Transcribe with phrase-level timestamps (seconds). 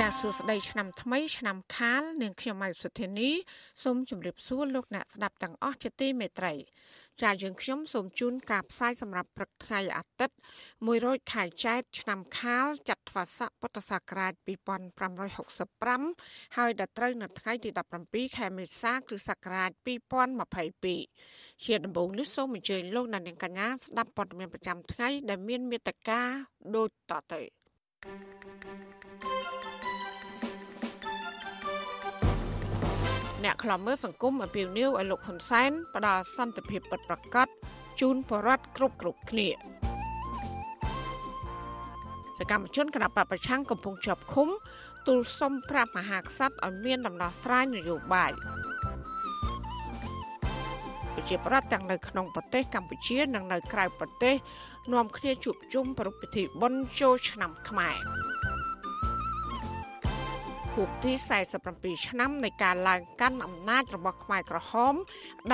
[0.00, 3.30] ចាសសួស្តីឆ្នាំថ្មីឆ្នាំខាលនាងខ្ញុំម៉ៃសុធានី
[3.84, 6.54] សូមជម្រាបសួរលោកអ្នកស្ដាប់ទាំងអស់ជាទីមេត្រី
[7.22, 10.36] ចាយើងខ្ញុំសូមជូនការផ្សាយសម្រាប់ព្រឹកថ្ងៃអាទិត្យ
[10.84, 14.32] 100ខែចែកឆ្នាំខាលចត្វាស័កពុទ្ធសករាជ
[15.20, 17.70] 2565ហើយដល់ត្រូវនៅថ្ងៃទី
[18.04, 19.70] 17ខែមេសាគ្រិស្តសករាជ
[20.48, 26.20] 2022ជាដំបូងនេះសូមអញ្ជើញលោកអ្នកនាងកញ្ញាស្ដាប់ព័ត៌មានប្រចាំថ្ងៃដែលមានមេត្តា
[26.76, 27.42] ដូចតទៅ
[29.22, 29.69] thank you
[33.44, 37.48] អ្នកខ្លំមើលសង្គមអំពាវនាវឲ្យលោកហ៊ុនសែនផ្ដល់សន្តិភាពពិតប្រាកដ
[38.00, 39.48] ជូនបរដ្ឋគ្រប់គ្រប់គ្នា
[42.38, 44.48] សកម្មជនគណបកប្រឆាំងកំពុងជាប់ឃុំ
[45.06, 48.32] ទូលសុំប្រាប់មហាក្សត្រឲ្យមានដំណោះស្រាយនយោបាយ
[51.14, 54.34] ប្រជាប្រដ្ឋទាំងនៅក្នុងប្រទេសកម្ពុជានិងនៅក្រៅប្រទេស
[54.92, 57.96] នាំគ្នាជួបជុំប្រពៃពិធីបុណ្យចូលឆ្នាំខ្មែរ
[60.82, 61.14] ខួបទី
[61.60, 64.94] 47ឆ្នាំនៃការឡើងកាន់អំណាចរបស់ខ្មែរក្រហម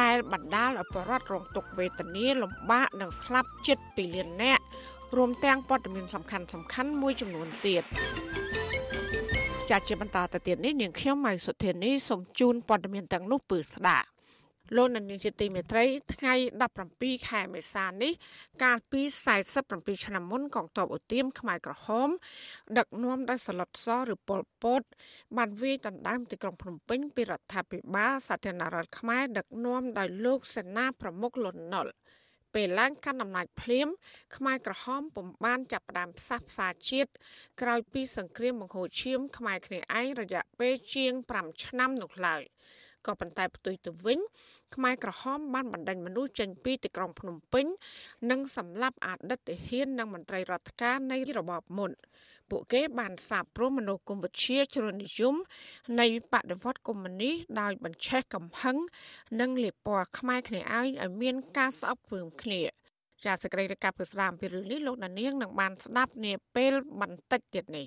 [0.00, 4.62] ដែលបណ្ដាលឲ្យប្រជារដ្ឋរងទុក្ខវេទនាលំបាកនិងស្លាប់ជិត2លាននាក់
[5.16, 7.82] រួមទាំងព័ត៌មានសំខាន់សំខាន់មួយចំនួនទៀត
[9.70, 14.06] ចាជាបន្តទៅទៀតនេះនាងខ្ញុំម៉ៃសុធានីសូមជូនព័ត៌មានទាំងនោះពឺស្ដាប់
[14.74, 16.34] លោកនាយកជាទីមេត្រីថ្ងៃ
[16.80, 18.12] 17ខែមេសានេះ
[18.62, 19.00] កាលពី
[19.52, 22.08] 47ឆ្នាំមុនកងទ័ពអូទៀមខ្មែរក្រហម
[22.78, 24.82] ដឹកនាំដោយសឡុតសឬប៉ុលពត
[25.36, 31.94] បានវាយដណ្ដើមទីក្រុងភ្នំពេញពីរដ្ឋាភិបាលសាធារណរដ្ឋខ្មែរដឹកនាំដោយលោកសេនាប្រមុខលន់នល់
[32.54, 33.88] ពេលឡើងកាន់អំណាចភ្លាម
[34.36, 37.10] ខ្មែរក្រហមពុំបានចាប់ផ្ដើមផ្សះផ្សាជាតិ
[37.60, 42.42] ក្រោយពីសង្គ្រាមបង្ហូរឈាមខ្មែរគ្នាឯងរយៈពេលជាង5ឆ្នាំនោះឡើយ
[43.06, 44.18] ក៏ប៉ុន្តែផ្ទុយទៅវិញ
[44.74, 47.66] ខ្មែរក្រហមបានបណ្ដេញមនុស្សចេញពីទីក្រុងភ្នំពេញ
[48.30, 51.90] និងសម្លាប់អតីតទាហាននិងមន្ត្រីរដ្ឋការនៃរបបមុន
[52.50, 55.34] ពួកគេបានសាបព្រមមនោគមវិជ្ជាជ្រុលនិយម
[56.00, 58.76] នៃបដិវត្តកុម្មុយនីសដោយបញ្ឆេះកំហឹង
[59.40, 62.60] និងលាបពណ៌ខ្មែរគ្នាឲ្យឲ្យមានការស្អប់ខ្ពើមគ្នា
[63.24, 67.86] ជាសក្តិរកັບពីស្ដាមពីរឿងនេះលោកដានៀងនឹងបានស្ដាប់នាពេលបន្តិចទៀតនេះ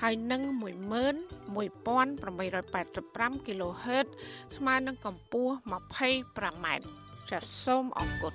[0.00, 4.06] ហើយនឹង11885 kHz
[4.56, 6.66] ស្មើនឹងកម្ពស់ 25m
[7.30, 8.34] ចាសសូមអរគុណ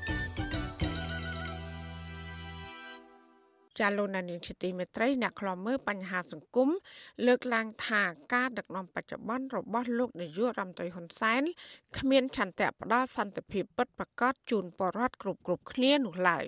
[3.79, 6.69] ចាលោកនានីជាទីមេត្រីអ្នកខ្លាំមើលបញ្ហាសង្គម
[7.25, 8.03] លើកឡើងថា
[8.33, 11.41] ការដឹកនាំបច្ចុប្បន្នរបស់លោកនាយករដ្ឋមន្ត្រីហ៊ុនសែន
[11.97, 16.45] គ្មានឆន្ទៈផ្ដល់សន្តិភាពពិតប្រាកដជូនប្រជាពលរដ្ឋគ្រប់គ្រប់គ្នានោះឡើយ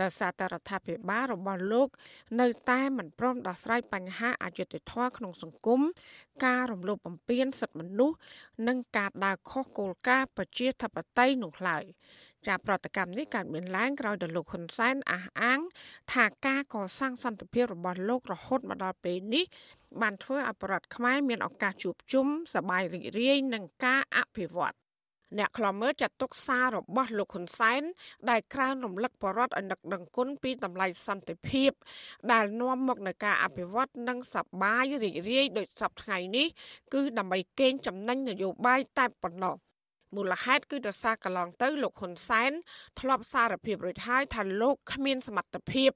[0.00, 1.88] ដោយសារតែរដ្ឋាភិបាលរបស់លោក
[2.40, 5.80] នៅតែមិនព្រមដោះស្រាយបញ្ហាអយុត្តិធម៌ក្នុងសង្គម
[6.44, 8.16] ការរំលោភបំពានសិទ្ធិមនុស្ស
[8.68, 11.84] និងការដើរខុសគោលការណ៍ប្រជាធិបតេយ្យនោះឡើយ
[12.46, 15.60] ចាប្រតិកម្មនេះកើតមានឡើងក្រោយដល់លោកហ៊ុនសែនអះអាង
[16.12, 19.44] ថាការកសាងសន្តិភាពរបស់លោករហូតមកដល់ពេលនេះ
[20.00, 24.74] បានធ្វើឲ្យប្រជាខ្មែរមានឱកាសជួបជុំសប្បាយរីករាយនឹងការអភិវឌ្ឍ
[25.38, 27.82] អ្នកខ្លាំមើលចាត់ទុកសាររបស់លោកហ៊ុនសែន
[28.30, 31.70] ដែលក្រើនរំលឹកបរដ្ឋឲ្យនឹកដឹងគុណពីតម្លៃសន្តិភាព
[32.32, 36.46] ដែលនាំមកនូវការអភិវឌ្ឍនិងសប្បាយរីករាយដូចសពថ្ងៃនេះ
[36.92, 39.56] គឺដើម្បីកេងចំណេញនយោបាយតែប៉ុណ្ណោះ។
[40.16, 42.52] មូលហេតុគឺដោយសារកន្លងទៅលោកហ៊ុនសែន
[43.00, 45.90] ធ្លាប់សារភាពរួចហើយថាលោកគ្មានសមត្ថភាព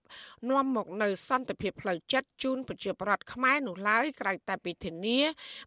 [0.51, 5.21] នាំមកនៅសន្តិភាពផ្លូវចិត្តជូនប្រជាប្រដ្ឋខ្មែរនោះឡើយក្រៅតែពីធានា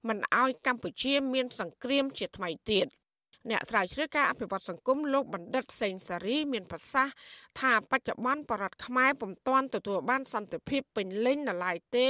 [0.07, 2.87] មិនឲ្យកម្ពុជាមានសង្គ្រាមជាថ្មីទៀត
[3.49, 7.13] អ្នកស្រាវជ្រាវការអភិវឌ្ឍសង្គមលោកបណ្ឌិតសេងសារី មានប្រសាសន៍
[7.59, 12.07] ថាបច្ចុប្បន្នបរដ្ឋខ្មែរពុំទាន់ទទួលបានសន្តិភាពពេញលេញនៅឡើយទេ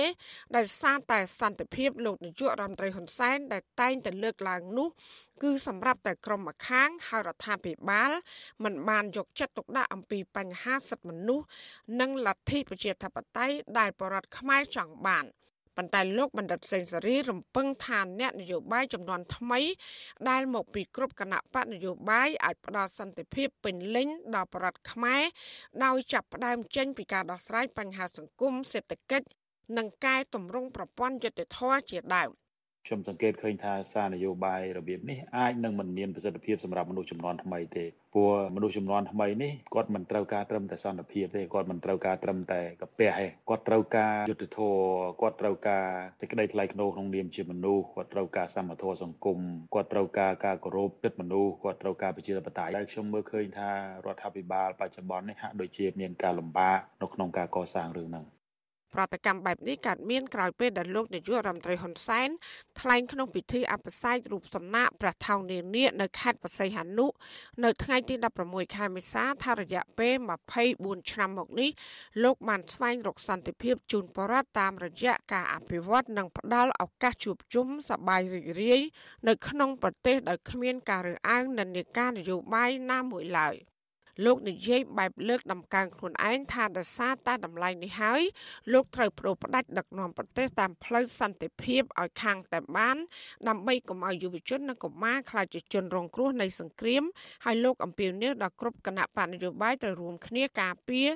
[0.55, 4.89] ដោយសារតែសន្តិភាពលោកនាយករដ្ឋមន្ត្រីហ៊ុនសែនដែលតែងតែលើកឡើងនោះ
[5.43, 8.11] គឺសម្រាប់តែក្រុមម្ខាងហើយរដ្ឋាភិបាល
[8.63, 11.45] មិនបានយកចិត្តទុកដាក់អំពីបញ្ហាសិទ្ធិមនុស្ស
[11.99, 15.25] និងលទ្ធិប្រជាធិបតេយ្យដែលបរដ្ឋខ្មែរចង់បាន។
[15.79, 19.59] ប៉ុន្តែលោកបណ្ឌិតសេងសេរីរំពឹងថាអ្នកនយោបាយចំនួនថ្មី
[20.29, 25.23] ដែលមកពីគ្រប់គណៈបកនយោបាយអាចផ្ដល់សន្តិភាពពេញលេញដល់ប្រដ្ឋខ្មែរ
[25.83, 29.27] ដោយចាប់ផ្ដើមចេញពីការដោះស្រាយបញ្ហាសង្គមសេដ្ឋកិច្ច
[29.77, 32.29] និងកែតម្រង់ប្រព័ន្ធយុត្តិធម៌ជាដើម។
[32.89, 44.79] ខ្ញុំសង្កេតឃើញថាសារនយោបាយរបៀបនេះអាចនឹងមិនមានប្រសិទ្ធភាពសម្រាប់មនុស្សចំនួនថ្មីទេព្រោះមនុស្សចំនួនថ្មីនេះគាត់មិនត្រូវការត្រឹមតែសន្តិភាពទេគាត់មិនត្រូវការត្រឹមតែកាពះទេគាត់ត្រូវការយុត្តិធម៌
[45.21, 45.85] គាត់ត្រូវការ
[46.21, 49.39] សេចក្តីថ្លៃថ្នូរក្នុងនាមជាមនុស្សគាត់ត្រូវការសមធម៌សង្គម
[49.73, 53.71] គាត់ត្រូវការការគោរពសិទ្ធិមនុស្សគាត់ត្រូវការប្រជាធិបតេយ្យដែលខ្ញុំមើលឃើញថា
[54.05, 58.25] រដ្ឋាភិបាលបច្ចុប្បន្ននេះហាក់ដូចជាមានការលំបាកនៅក្នុងការកសាងរឿងហ្នឹង
[58.93, 62.29] ប្រតិកម្មបែបនេះកើតមានក្រោយពេលដែលលោកនាយករដ្ឋមន្ត្រីហ៊ុនសែន
[62.79, 67.07] ថ្លែងក្នុងពិធីអបិសេករូបសំណាកព្រះថោងនានានៅខេត្តបរសៃហនុ
[67.63, 68.15] នៅថ្ងៃទី
[68.45, 70.15] 16ខែមេសាថារយៈពេល
[70.63, 71.69] 24ឆ្នាំមកនេះ
[72.23, 78.81] លោកបានស្វែងរកសន្តិភាពជូនបរិបទតាមរយៈការអភិវឌ្ឍនិងផ្ដល់ឱកាសជួបជុំសប្បាយរីករាយ
[79.27, 83.55] នៅក្នុងប្រទេសដោយគ្មានការរើសអើងនិន្នាការនយោបាយណាមួយឡើយ។
[84.25, 88.21] លោកនិយាយបែបលើកដំកើងខ្លួនឯងថាដោយសារតែតម្លៃនេះហើយ
[88.73, 92.97] លោកត្រូវប្រូផ្ដាច់ដឹកនាំប្រទេសតាមផ្លូវសន្តិភាពឲ្យខាងតែបាន
[93.47, 97.03] ដើម្បីកុំឲ្យយុវជននិងកុមារខ្លាចជាជនរងគ្រោះនៃសង្គ្រាម
[97.45, 101.07] ហើយលោកអំពាវនាវដល់គ្រប់គណៈបកនយោបាយត្រូវរួមគ្នាការពារ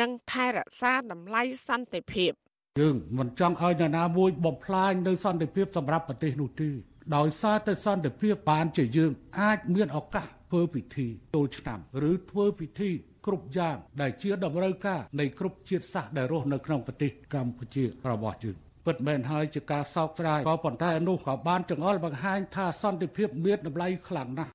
[0.00, 2.32] និងថែរក្សាតម្លៃសន្តិភាព
[2.80, 6.70] យើងមិនចង់ឲ្យនរណាមួយបំផ្លាញនៅសន្តិភាពសម្រាប់ប្រទេសនោះទេ
[7.16, 11.78] ដោយសារតែសន្តិភាពបានជាយើងអាចមានឱកាស ធ្វើពិធីចូលឆ្នាំ
[12.10, 12.90] ឬធ្វើពិធី
[13.26, 18.56] គ្រប់យ៉ាងដែលជាតម្រូវការនៃគ្រប់ជាតិសាសន៍ដែលរស់នៅក្នុងប្រទេសកម្ពុជារបស់យើង
[18.86, 24.52] ពិតមែនហើយជាការសោកស្ដាយក៏ប៉ុន្តែនោះក៏បានចង្អុលបង្ហាញថាសន្តិភាពមានតម្លៃខ្លាំងណាស់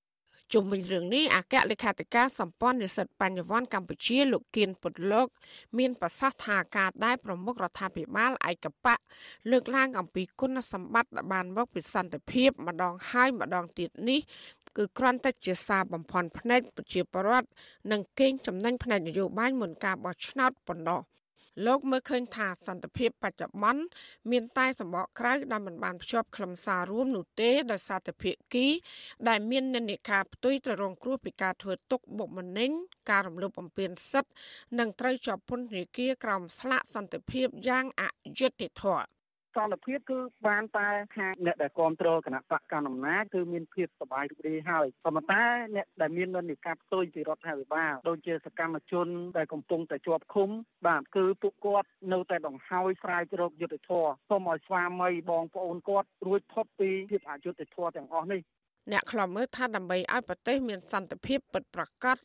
[0.54, 5.28] ជុំវិញរឿងនេះអគ្គលេខាធិការសម្ព័ន្ធនិស្សិតបញ្ញវន្តកម្ពុជាលោកគៀនពុតលោក
[5.78, 8.96] មានប្រសាសន៍ថាការដែលប្រមុខរដ្ឋាភិបាលឯកបៈ
[9.52, 14.20] លើកឡើងអំពីគុណសម្បត្តិដែលបានមកពីសន្តិភាពម្ដងហើយម្ដងទៀតនេះ
[14.78, 17.50] គឺគ្រាន់តែជាសារបំផន់ភ្នែកប្រជាពលរដ្ឋ
[17.92, 21.02] និងកេងចំណេញផ្នែកនយោបាយមុនការបោះឆ្នោតប៉ុណ្ណោះ
[21.66, 23.84] លោកមើលឃើញថាសន្តិភាពបច្ចុប្បន្ន
[24.32, 28.66] មានតែសម្បកក្រៅដែលមិនបានភ្ជាប់ខ្លឹមសាររួមនោះទេដោយសារតែភាគី
[29.28, 32.72] ដែលមាននិន្នាការផ្ទុយទៅរងគ្រោះពីការធ្វើទុកបុកម្នេញ
[33.10, 34.34] ការរំលោភបំពានសិទ្ធិ
[34.80, 38.04] និងត្រូវជាប់ពន្ធនាគារក្រោមស្លាកសន្តិភាពយ៉ាងអ
[38.40, 39.06] យុត្តិធម៌
[39.57, 40.19] សន្តិភាពគឺ
[40.49, 45.45] បានតែខាងអ្នកដែលគ្រប់គ្រងគណៈបកកណ្ដាលអំណាចគឺមានភាពសบายរីករាយហើយប៉ុន្តែ
[45.77, 49.07] អ្នកដែលមាននិន្នាការផ្ទុយពីរដ្ឋាភិបាលដូចជាសកម្មជន
[49.37, 50.49] ដែលកំពុងតែជាប់ឃុំ
[50.87, 58.41] បាទគឺពួកគាត់នៅតែដង្ហើយស្រាវជ្រាវយុទ្ធធរសូមឲ្យស្វាមីបងប្អូនគាត់រួចផុតពីភាពអយុត្តិធម៌ទាំងអស់នេះ
[58.92, 62.18] អ្នកខ្លំមើលថាដើម្បីឲ្យប្រទេសមានសន្តិភាពពិតប្រាកដ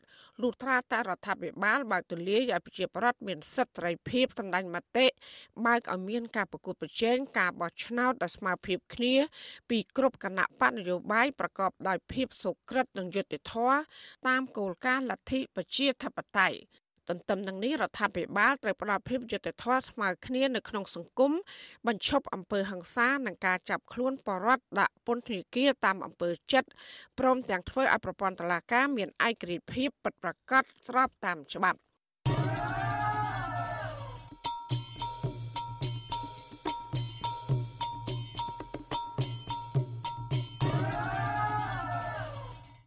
[0.43, 5.06] លុះត្រាតែរដ្ឋាភិបាលបើកទូលាយឲ្យប្រជាពលរដ្ឋមានសិទ្ធិសេរីភាពសម្ដែងមតិ
[5.66, 9.14] បើកឲ្យមានការប្រកួតប្រជែងការបោះឆ្នោតដោយស្មើភាពគ្នា
[9.70, 13.79] ពីគ្រប់គណៈបកនយោបាយប្រកបដោយភាពសុក្រិតនិងយុត្តិធម៌
[14.29, 16.58] តាមគោលការណ៍លទ្ធិប្រជាធិបតេយ្យ
[17.08, 21.32] ទន្ទឹមនឹងនេះរដ្ឋាភិបាលត្រូវផ្ដល់ភាពយុត្តិធម៌ស្មើគ្នានៅក្នុងសង្គម
[21.86, 26.69] បញ្ឈប់អំពើហិង្សានិងការចាប់ខ្លួនបរិវត្តដាក់ពន្ធនាគារតាមអំពើចិត្ត
[27.19, 31.79] ព្រមទាំងធ្វើឲ្យប្រព័ន្ធតុលាការមានឯករាជ្យភាពពិតប្រាកដស្របតាមច្បាប់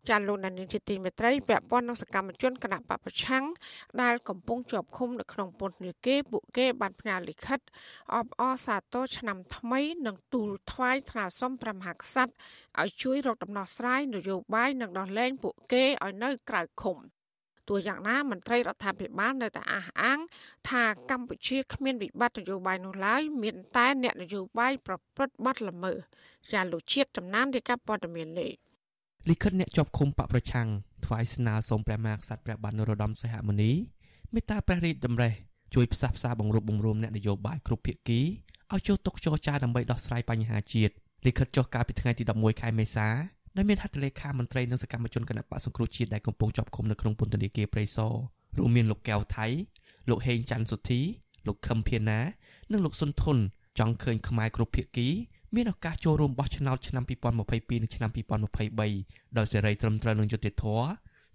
[0.10, 3.43] ចាលោកដានីជាទីមេត្រីពាក់ព័ន្ធនឹងសកម្មជនគណៈបពប្រឆាំង
[4.01, 7.60] ដែលកំពុងជាប់ឃុំនៅក្នុងពន្ធនាគារពួកគេបានផ្ញើលិខិត
[8.15, 12.34] អបអរសាទរឆ្នាំថ្មីនិងទូលថ្វាយថ្នាសុំព្រះមហាក្សត្រ
[12.81, 16.98] ឲ្យជួយរកដំណោះស្រាយនយោបាយនិងដោះលែងពួកគេឲ្យនៅក្រៅឃុំ
[17.70, 20.20] ទោះយ៉ាងណាមន្ត្រីរដ្ឋាភិបាលនៅតែអះអាង
[20.70, 25.98] ថាកម្ពុជាគ្មានវិបត្តិនយោបាយនោះឡើយមានតែអ្នកនយោបាយប្រព្រឹត្តបទល្មើស
[26.53, 28.51] ចាលោកជាតិចំណានរាយការណ៍ព័ត៌មាននេះ
[29.30, 30.68] លិខិតអ្នកជាប់ឃុំបកប្រឆាំង
[31.06, 33.72] ថ្វាយស្នើសូមព្រះមហាក្សត្រព្រះបាទនរោត្តមសីហមុនី
[34.34, 35.34] មេត្តាព្រះរាជតម្រេះ
[35.75, 38.20] ជួយផ្សះផ្សាបង្រួបបង្រួមអ្នកនយោបាយគ្រប់ភាគី
[38.74, 40.94] ឲ្យចូលតុចរចាដើម្បីដោះស្រាយបញ្ហាជាតិ
[41.25, 43.08] លិខិតចុះកាលពីថ្ងៃទី11ខែមេសា
[43.56, 48.13] ដែលមានហត្ថលេខាមន្ត្រីនិងសកម្មជនគណៈបកសង្គ្រោះជាតិដែលកំពុងជាប់ឃុំនៅក្នុងពន្ធនាគារព្រៃសរ
[48.58, 49.48] រួមមានលោកកែវថៃ
[50.10, 51.01] លោកហេងច័ន្ទសុធី
[51.48, 52.20] លោកខឹមភៀណា
[52.72, 53.38] និងលោកសុនធុន
[53.80, 55.08] ចង់ឃើញខ្មែរគ្រប់ភាគី
[55.55, 58.12] មានឱកាសចូលរួមបោះឆ្នោតឆ្នាំ2022និងឆ្នាំ
[58.74, 60.86] 2023ដោយសេរីត្រឹមត្រូវនឹងយុត្តិធម៌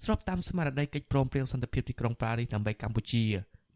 [0.04, 3.24] ស្របតាមស្មារតីកិច្ចព្រមព្រៀងសន្តិភាពទីក្រុងប៉ារីសដើម្បីកម្ពុជា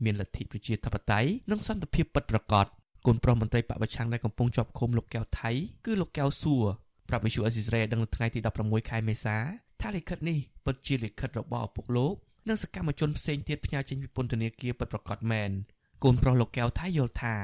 [0.04, 2.66] មានលទ្ធិប្រជាធិបតេយ្យនិងសន្តិភាពពិតប្រាកដ
[3.06, 5.50] កូនប្រុសមន្ត្រីបពប្រឆាំងដែលកំពុងជាប់ឃុំលោកកែវថៃ
[5.86, 6.64] គឺលោកកែវសួរ
[7.08, 9.36] ប្រាប់វិសុអេស៊ីសរ៉េដឹងនៅថ្ងៃទី16ខែមេសា
[9.80, 12.14] ថាលិខិតនេះពិតជាលិខិតរបស់ឪពុកលោក
[12.48, 15.50] និងសកម្មជនផ្សេងទៀតផ្ញើចេញពីពន្ធនាគារពិតប្រាកដមែន
[16.04, 17.34] កូនប្រុសលោកកែវថៃយល់ថា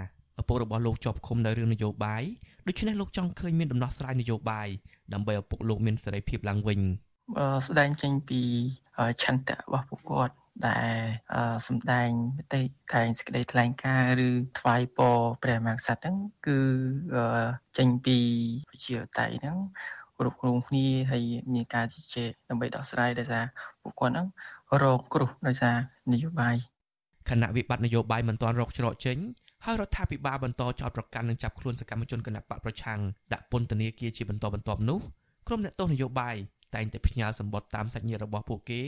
[0.41, 2.23] ឪពុករបស់លោកជាប់ឃុំនៅរឿងនយោបាយ
[2.67, 4.69] ដូច្នេះលោកចង់ឃើញមានដំណោះស្រាយនយោបាយ
[5.15, 6.81] ដើម្បីឲ្យឪពុកលោកមានសេរីភាពឡើងវិញ
[7.67, 8.41] ស្ដែងចេញពី
[9.23, 10.35] ឆន្ទៈរបស់ពួកគាត់
[10.69, 10.95] ដែល
[11.67, 12.63] សម្ដែងមតិ
[12.95, 16.17] តែងសេចក្តីថ្លែងការណ៍ឬថ្វាយពរព្រះមហាក្សត្រហ្នឹង
[16.47, 16.59] គឺ
[17.79, 18.19] ចេញពី
[18.73, 19.59] វិជាតៃហ្នឹង
[20.19, 21.23] គ្រប់គ្រងគ្នាហើយ
[21.55, 23.45] មានការជជែកដើម្បីដោះស្រាយដោយសារ
[23.83, 24.27] ពួកគាត់ហ្នឹង
[24.83, 25.77] រងគ្រោះដោយសារ
[26.13, 26.57] នយោបាយ
[27.29, 29.19] គណៈវិបត្តិនយោបាយមិនទាន់រកច្រកចេញ
[29.65, 33.01] ហើយរដ្ឋាភិបាលបន្តចោទប្រកាន់និងចាប់ខ្លួនសកម្មជនគណៈបកប្រឆាំង
[33.33, 34.99] ដាក់ពន្ធនាគារជាបន្តបន្ទាប់នោះ
[35.49, 36.37] ក្រុមអ្នកទោសនយោបាយ
[36.75, 38.83] តែងតែផ្ញើសម្បត្តិតាមសាច់ញាតិរបស់ពួកគេ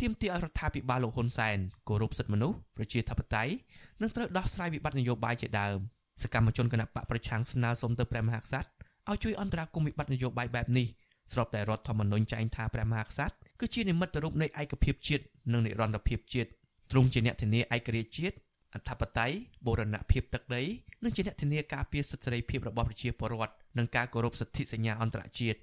[0.00, 3.52] ទាមទារឲ្យរដ្ឋាភិបាលលោកហ៊ុនសែនគោរពសិទ្ធិមនុស្សប្រជាធិបតេយ្យ
[4.00, 5.76] និងត្រូវដោះស្រាយវិបត្តិនយោបាយជាដើម
[6.22, 8.68] សកម្មជនគណៈបកប្រឆាំងស្នើសុំទៅព្រះមហាក្សត្រ
[9.10, 10.86] ឲ្យជួយអន្តរាគមន៍វិបត្តិនយោបាយបែបនេះ
[11.32, 16.50] ស្របតែរដ្ឋធម្មនុញ្ញចែងថាព្រះមហាក្សត្រគឺជានិមិត្តរូបនៃឯកភាពជាតិនិងនិរន្តរភាពជាតិ
[16.90, 18.36] ទ្រង់ជាអ្នកធានាឯករាជ្យជាតិ
[18.74, 19.36] អធិបតេយ្យ
[19.66, 20.62] បូរណភាពទឹកដី
[21.04, 25.58] និងជាអ្នកធានាការពារសិទ្ធិសេរីភាពរបស់ប្រជាពលរដ្ឋនិងការគោរពសិទ្ធិសញ្ញាអន្តរជាតិ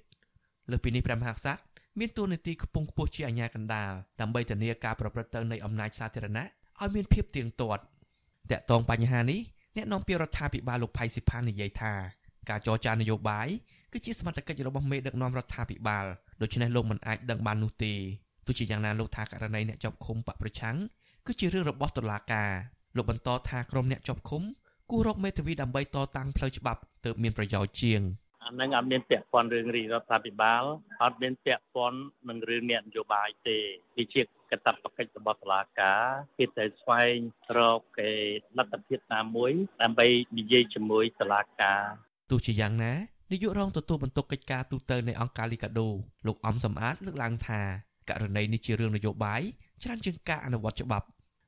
[0.70, 1.62] លើពីនេះព្រះមហាក្សត្រ
[1.98, 6.46] មានតួនាទីខ្ពង់ខ្ពស់ជាអាជ្ញាកណ្ដាលដើម្បីធានាការប្រព្រឹត្តទៅនៃអំណាចសាធារណៈ
[6.80, 7.82] ឲ្យមានភាពទៀងទាត់
[8.52, 9.40] តកតងបញ្ហានេះ
[9.76, 11.92] អ្នកនាំពាក្យរដ្ឋាភិបាលលោកផៃស៊ីផាននិយាយថា
[12.50, 13.48] ការចរចានយោបាយ
[13.92, 16.06] គឺជាសមត្ថកិច្ចរបស់មេដឹកនាំរដ្ឋាភិបាល
[16.42, 17.94] ដូច្នេះលោកមិនអាចដឹងបាននោះទេ
[18.46, 20.76] ទោះជាយ៉ាងណាលោកថាករណីអ្នកជាប់ឃុំបកប្រឆាំង
[21.26, 22.50] គឺជារឿងរបស់តុលាការ
[22.96, 24.42] លោកបន្តថាក្រុមអ្នកជាប់ឃុំ
[24.90, 28.02] គួររកមេធាវីដើម្បីតតាំងផ្លូវច្បាប់ទើបមានប្រយោជន៍ជាង
[28.44, 30.62] អានឹងអត់មានពាក់ព័ន្ធរឿងរាជរដ្ឋាភិបាល
[31.04, 33.56] អត់មានពាក់ព័ន្ធនឹងរឿងអ្នកនយោបាយទេ
[33.96, 36.02] វាជាកតបកិច្ចរបស់តុលាការ
[36.38, 37.16] គេតែស្វែង
[37.56, 38.10] រកគេ
[38.58, 39.52] លទ្ធភាពណាមួយ
[39.82, 40.06] ដើម្បី
[40.38, 41.82] និយាយជាមួយតុលាការ
[42.30, 42.94] ទោះជាយ៉ាងណា
[43.32, 45.88] នាយករងទទួលបន្ទុកកិច្ចការទូតនៃអង្គការលីកាដូ
[46.26, 47.60] លោកអំសំអាតលើកឡើងថា
[48.08, 49.42] ករណីនេះជារឿងនយោបាយ
[49.82, 51.06] ច្រើនជាងការអនុវត្តច្បាប់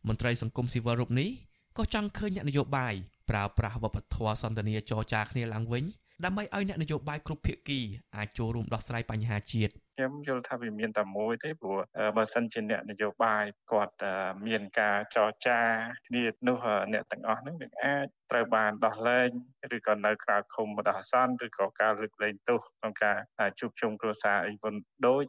[0.09, 1.31] មន្ត្រីសង្គមស៊ីវិលរូបនេះ
[1.79, 2.95] ក៏ចង់ឃើញអ្នកនយោបាយ
[3.31, 5.85] ប្រើប្រាស់វប្បធម៌សន្តានាចរចាគ្នាឡើងវិញ
[6.25, 7.81] ដើម្បីឲ្យអ្នកនយោបាយគ្រប់ភាគី
[8.17, 11.79] អាចចូលរួមដោះស្រាយបញ្ហាជាតិខ្ញុំយល់ថាវាមានតែមួយទេព្រោះ
[12.17, 13.95] បើសិនជាអ្នកនយោបាយគាត់
[14.47, 15.61] មានការចរចា
[16.07, 16.59] គ្នានោះ
[16.93, 19.29] អ្នកទាំងអស់ហ្នឹងនឹងអាចត្រូវបានដោះលែង
[19.77, 23.17] ឬក៏នៅក្រៅឃុំបណ្ដោះអាសន្នឬក៏ការលើកលែងទោសក្នុងការ
[23.61, 24.75] ជួបជុំគ្រួសារអីវិញ
[25.07, 25.23] ដោយ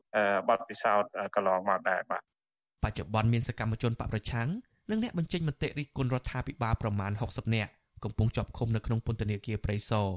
[0.50, 2.24] បទពិសោធន៍កន្លងមកដែរបាទ
[2.84, 4.48] បច្ចុប្បន្នមានសកម្មជនបកប្រឆាំង
[4.90, 7.72] និងអ្នកបញ្ចេញមតិរិះគន់រដ្ឋាភិបាលប្រមាណ60នាក់
[8.04, 10.08] កំពុងជាប់ឃុំនៅក្នុងពន្ធនាគារព្រៃសរ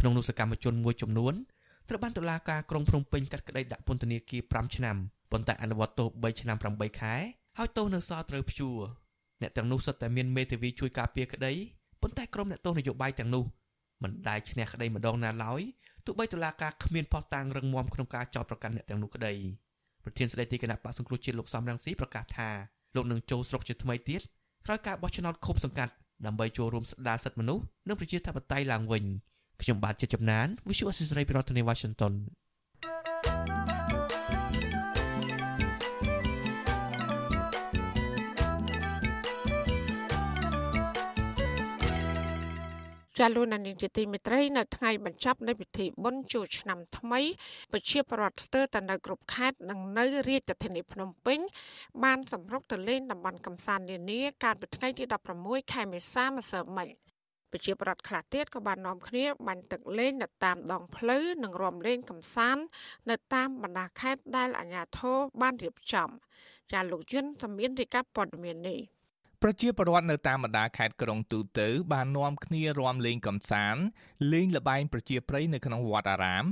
[0.00, 1.34] ក្នុងនោះសកម្មជនមួយចំនួន
[1.88, 4.96] ត្រូវបានតុលាការក្រុងភ្នំពេញកាត់ក្តីដាក់ពន្ធនាគារ5ឆ្នាំ
[5.32, 7.14] ប៉ុន្តែអនុវត្តទោស3ឆ្នាំ8ខែ
[7.58, 8.78] ហើយទោសនៅសល់ត្រូវព្យួរ
[9.42, 11.52] អ្នកទាំងនោះសុទ្ធតែមានមេធាវីជួយការពារក្តី
[12.02, 13.44] ប៉ុន្តែក្រុមអ្នកទោសនយោបាយទាំងនោះ
[14.02, 15.60] មិនដែលឈ្នះក្តីម្ដងណាឡើយ
[16.06, 19.34] ទោះបីតុលាការគ្មានផុសតាងរឹងមាំក្នុងការចោទប្រកាន់អ្នកទាំងនោះក្តី
[20.08, 22.48] ប្រធានស្ដីទីគណៈបកសង្គ្រោះជាតិលោកសំរងស៊ីប្រកាសថា
[22.96, 24.20] លោកនឹងចូលស្រុកជាថ្មីទៀត
[24.66, 25.92] ក្រោយការបោះឆ្នោតឃុំសង្កាត់
[26.26, 29.04] ដើម្បីចូលរួមស្ដារសិទ្ធិមនុស្សនិងប្រជាធិបតេយ្យឡើងវិញ
[29.62, 32.12] ខ្ញុំបាទជាចំណាន Visual Assisray ពីរដ្ឋធានី Washington
[43.18, 47.20] ចាលោកនានីជាទីមេត្រីនៅថ្ងៃបញ្ចប់នៃពិធីបុណ្យចូលឆ្នាំថ្មី
[47.72, 51.38] ប្រជាពលរដ្ឋស្ទើរតែនៅគ្រប់ខេត្តនិងនៅរាជធានីភ្នំពេញ
[52.04, 55.04] បានសម្រុកទៅលេងតំបន់កំសាន្តនានាកាលពីថ្ងៃទី
[55.38, 56.88] 16ខែមេសាម្សិលមិញ
[57.50, 62.64] ប្រជាពលរដ្ឋខ្លះទៀតក៏បាននាំគ្នាបាញ់ទឹកលេងនៅតាមដងផ្លូវនិងរាំលេងកំសាន្ត
[63.10, 66.08] នៅតាមបណ្ដាខេត្តដែលអាជ្ញាធរបានរៀបចំ
[66.72, 68.80] ចាលោកយុនသမមានរាយការណ៍ព័ត៌មាននេះ
[69.42, 73.82] ប្រជាពលរដ្ឋនៅតាមបណ្ដាខេត្តក្រុងទូទៅបាននាំគ្នារាំលេងកំសាន្ត
[74.32, 76.44] លេងល្បែងប្រជាប្រិយនៅក្នុងវត្តអារាម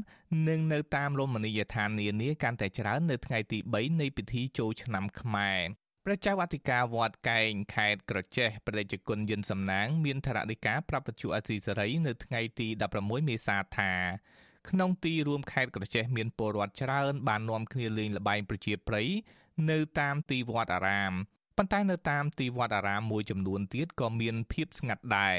[0.49, 5.61] និងនៅតាមរមណីយដ្ឋាននានាកាន់តែច្រើននៅថ្ងៃទី3នៃពិធីចូលឆ្នាំខ្មែរ
[6.05, 13.93] ព្រះចៅអធិការវត្តកែងខេត្តក្រចេះព្រះតេជគុណយិនសំណាង មានថរណីកាប្រាប់បច្ចុប្បន្នអសីសេរីនៅថ្ងៃទី16មេសាថា
[14.71, 19.09] ក្នុងទីរួមខេត្តក្រចេះមានពលរដ្ឋច្រើនបាននាំគ្នាលេងល្បែងប្រជាប្រិយ
[19.71, 21.13] នៅតាមទីវត្តអារាម
[21.57, 25.37] ប៉ុន្តែនៅតាមទីវត្តអារាមមួយចំនួនទៀតក៏មានភាពស្ងាត់ដែរ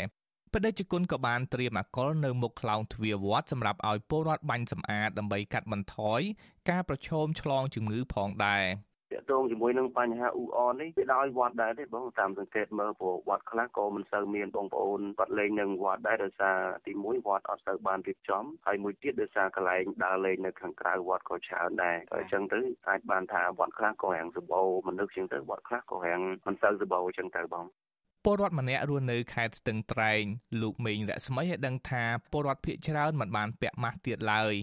[0.53, 6.21] បដិជគុណក៏បានត្រៀមអកុលនៅមុខខ្លោងទ្វារវត្តសម្រាប់ឲ្យពលរដ្ឋបាញ់សម្អាតដើម្បីកាត់បន្ថយ
[6.69, 8.63] ការប្រឈមឆ្លងជំងឺផងដែរ
[9.11, 22.59] ទាក់ទងជាមួយនឹងបញ្ហាអ៊ូអននេះវាដោយវត្តដែរទេបងតាមសង្កេតមើលព្រោះវត្តខ្លះក៏មិនសូវមានបងប្អូនគាត់លេងនឹងវត្តដែរដោយសារទីមួយវត្តអត់សូវបានរៀបចំហើយមួយទៀតដោយសារកន្លែងដើរលេងនៅខាងក្រៅវត្តក៏ច្រើនដែរអញ្ចឹងទៅ
[22.89, 27.67] អាចបានថាវត្តខ្លះក៏រាំងសម្បូរមនុស្សជាងទៅវត្តខ្លះក៏រាំងមិនសូវសម្បូរអញ្ចឹងទៅបង
[28.25, 30.23] ពលរដ្ឋម្នាក់រស់នៅខេត្តស្ទឹងត្រែង
[30.61, 34.53] លោកមេងរស្មីឲ្យដឹងថាពលរដ្ឋភៀសច្រើនមិនបានពាក់ម៉ាស់ទៀតឡើយ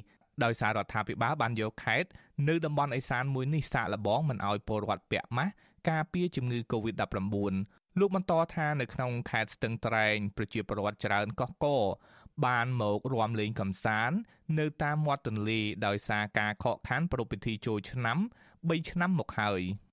[0.44, 2.08] ដោយសាររដ្ឋាភិបាលបានយកខេត្ត
[2.48, 5.52] នៅតំបន់ឦសានមួយនេះសាកល្បងមិនឲ្យពលរដ្ឋពាក់ម៉ាស់
[5.90, 7.54] ការពារជំងឺ Covid-19
[7.98, 11.66] លោកបន្តថានៅក្នុងខេត្តស្ទឹងត្រែងប្រជាពលរដ្ឋច្រើនកកក
[12.46, 14.16] បានមករួមលេងកំសាន្ត
[14.58, 18.18] នៅតាមមាត់ទន្លេដោយសារការខកខានប្រពៃពិធីចូលឆ្នាំ
[18.52, 19.62] 3ឆ្នាំមកហើយ។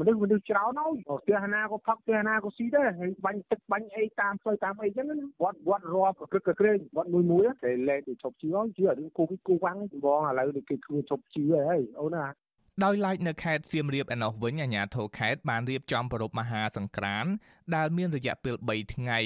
[0.00, 5.06] មនុស្សមនុស្សច្រើនហើយផ្ទះណាក៏ផឹកផ្ទះណាក៏ស៊ីដែរហើយបាញ់ទឹកបាញ់អីតាមផ្លូវតាមអីចឹង
[5.42, 12.26] វត្តវត្តរាប់ក្រឹកក្រែងវត្តមួយមួយគេលែងទៅឈប់ជឿហើយជឿរឿងគូវិគូវាំងបងឥឡូវគេធ្វើឈប់ជឿហើយអូនណា
[12.84, 17.26] ដោយឡែកនៅខេត្តសៀមរាបឯណោះវិញអាជ្ញាធរខេត្តបានរៀបចំប្រពៃមហាសង្ក្រាន
[17.76, 19.20] ដែលមានរយៈពេល3ថ្ងៃ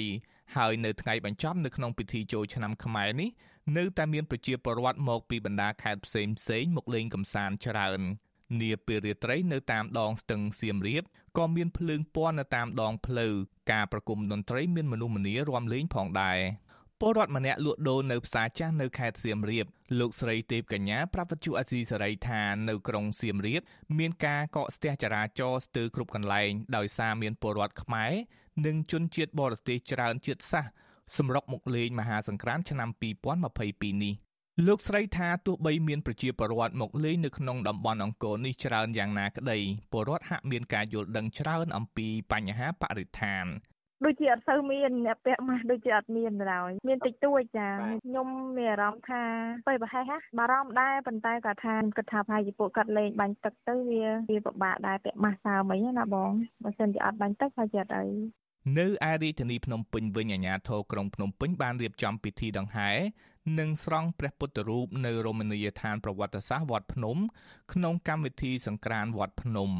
[0.56, 3.30] ហើយនៅថ្ងៃបញ្ចប់នៅក្នុងពិធីចូលឆ្នាំខ្មែរនេះ
[3.76, 8.00] នៅតែមានប្រជាពលរដ្ឋមកពីបណ្ដាខេត្តផ្សេងផ្សេងមកលេងកម្សាន្តច្រើន។
[8.60, 11.02] នាពេលរាត្រីនៅតាមដងស្ទឹងសៀមរាប
[11.38, 13.32] ក៏មានភ្លើងពណ៌នៅតាមដងផ្លូវ
[13.72, 16.38] ការប្រគំតន្ត្រីមានមនុស្សម្នារាំលេងផងដែរ
[17.00, 19.66] ពលរដ្ឋម្នាក់លក់ដូរនៅផ្សារចាស់នៅខេត្តសៀមរាប
[19.98, 23.60] លោកស្រីទេពកញ្ញាប្រាប់វិទ្យុអសីសេរីថានៅក្រុងសៀមរាប
[23.98, 28.12] មានការកកស្ទះចរាចរណ៍ស្ទើរគ្រប់កន្លែងដោយសារមានពលរដ្ឋខ្មែរ
[28.66, 30.72] និងជនជាតិបរទេសច្រើនជាតិសាសន៍
[31.16, 32.88] សម្រុកមកលេងមហាសង្ក្រាន្តឆ្នាំ
[33.46, 34.14] 2022នេះ
[34.66, 39.58] លោកស្រីថាទោះបីមានប្រជាពលរដ្ឋមកលេងនៅក្នុងតំបន់អង្គរនេះច្រើនយ៉ាងណាក្តី
[39.92, 43.44] ពលរដ្ឋហាក់មានការយល់ដឹងច្រើនអំពីបញ្ហាបរិស្ថាន
[44.04, 47.68] ដូចជាអត់សូវមានអ្នកពាក់ម៉ាស់ដូចជាអត់មានឡើយមានតិចតួចចា
[48.06, 49.22] ខ្ញុំមានអារម្មណ៍ថា
[49.68, 50.04] ពេលប្រហែល
[50.38, 56.30] បារម្ភដែរប៉ុន្តែគាត់ថាគិតថាប្រហែលជាពួកគាត់លេងបាញ់ទឹកទៅវាវាពិបាកដែរពាក់ម៉ាស់សើមិញណាបង
[56.62, 58.06] បើសិនជាអត់បាញ់ទឹកហើយជាអត់អី
[58.78, 62.90] នៅឯរាជធានីភ្នំពេញវិញអាជ្ញាធរក្រុងភ្នំពេញបានរៀបចំពិធីដង្ហែ
[63.58, 67.16] និងស្រង់ព្រះពុទ្ធរូបនៅរមណីយដ្ឋានប្រវត្តិសាស្ត្រវត្តភ្នំ
[67.72, 69.70] ក្នុងកម្មវិធីសង្ក្រាន្តវត្តភ្នំ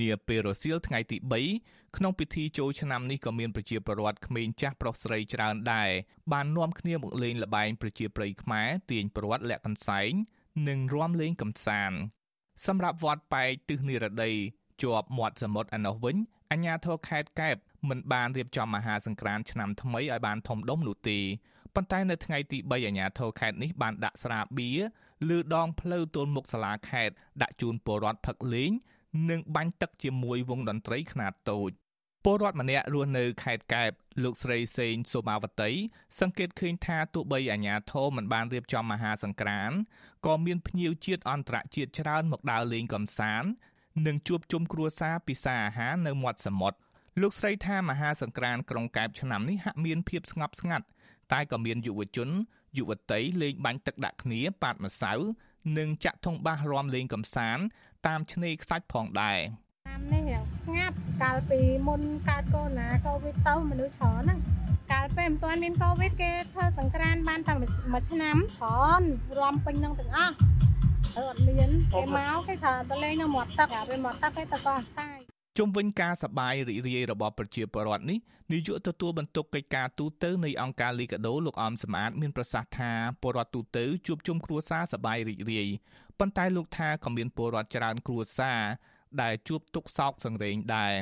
[0.00, 1.16] នាពេលរសៀលថ្ងៃទី
[1.56, 5.90] 3ក្នុងពិធីចូលឆ្នាំនេះក៏មានប្រជាពលរដ្ឋក្មេងចាស់ប្រុសស្រីច្រើនដែរ
[6.32, 10.12] បាននាំគ្នាមកលេងល្បែងប្រជាប្រិយខ្មែរទាញប្រវត្តិលាក់កន្សែង
[10.68, 11.98] និងរាំលេងកំសាន្ត
[12.66, 14.30] សម្រាប់វត្តប៉ែកទិសនិរដី
[14.82, 16.16] ជាប់មាត់សមុទ្រឯណោះវិញ
[16.50, 17.56] អាជ្ញាធរខេត្តកែប
[17.88, 21.18] មិនបានរៀបចំមហាសង្ក្រាន្តឆ្នាំថ្មីឲ្យបានធំដុំនោះទេ
[21.74, 24.80] ប៉ុន្តែនៅថ្ងៃទី3អាជ្ញាធរខេត្តនេះបានដាក់ស្រាបៀរ
[25.28, 28.70] លើដងផ្លូវទល់មុខសាលាខេត្តដាក់ជូនពលរដ្ឋផឹកលេង
[29.30, 31.70] និងបាញ់ទឹកជាមួយវងតន្ត្រីខ្នាតតូច
[32.24, 33.90] ពលរដ្ឋម្នាក់រស់នៅខេត្តកែប
[34.22, 35.70] លោកស្រីសេងសូមាវតី
[36.20, 39.76] សង្កេតឃើញថាទោះបីអាជ្ញាធរមិនបានរៀបចំមហាសង្ក្រាន្ត
[40.26, 43.50] ក៏មានភ្ញៀវជាតិអន្តរជាតិច្រើនមកដើរលេងកម្សាន្ត
[44.06, 46.78] និងជួបជុំគ្រួសារពិសាអាហារនៅមាត់សមុទ្រ
[47.20, 50.86] លោកស្រីថាមហាសង្ក្រាន្តក្រុងកែបឆ្នាំនេះហាក់មានភាពស្ងប់ស្ងាត់
[51.32, 52.28] តែក៏មានយុវជន
[52.76, 55.12] យុវតីលេងបាញ់ទឹកដាក់គ្នាប៉ាតម្សៅ
[55.78, 57.64] និងចាក់ធុងបាសរាំលេងកំសាន្ត
[58.06, 59.38] តាមឆ្នេរខ្សាច់ផងដែរ
[59.88, 64.38] តាមនេះយ៉ាងស្ងាត់កាលពីមុនកើតកូវីដណាកូវីដទៅមនុស្សច្រើនហ្នឹង
[64.92, 67.52] កាលពេលមិនទាន់មានកូវីដគេធ្វើសង្ក្រានបានតែ
[67.92, 69.02] មួយឆ្នាំច្រើន
[69.40, 70.34] រំពេញនឹងទាំងអស់
[71.16, 75.13] អឺអត់មានគេមកគេច្រើនទៅលេងនៅមាត់ទឹកពេលមាត់ទឹកគេទៅកោះតាយ
[75.58, 78.18] ជុំវិញការសបាយរីករាយរបស់ប្រជាពលរដ្ឋនេះ
[78.52, 85.68] នាយកទទួលបន្ទុកកិច្ចការទូតនៃអង្គការលីកាដូលោកអមសម្អាតមានប្រសាសន៍ថាពលរដ្ឋទូទៅជួបជុំគ្រួសារសបាយរីករាយ
[86.18, 88.62] ប៉ុន្តែលោកថាក៏មានពលរដ្ឋច្រើនគ្រួសារ
[89.22, 90.94] ដែលជួបទុក្ខសោកសង្រេងដែរ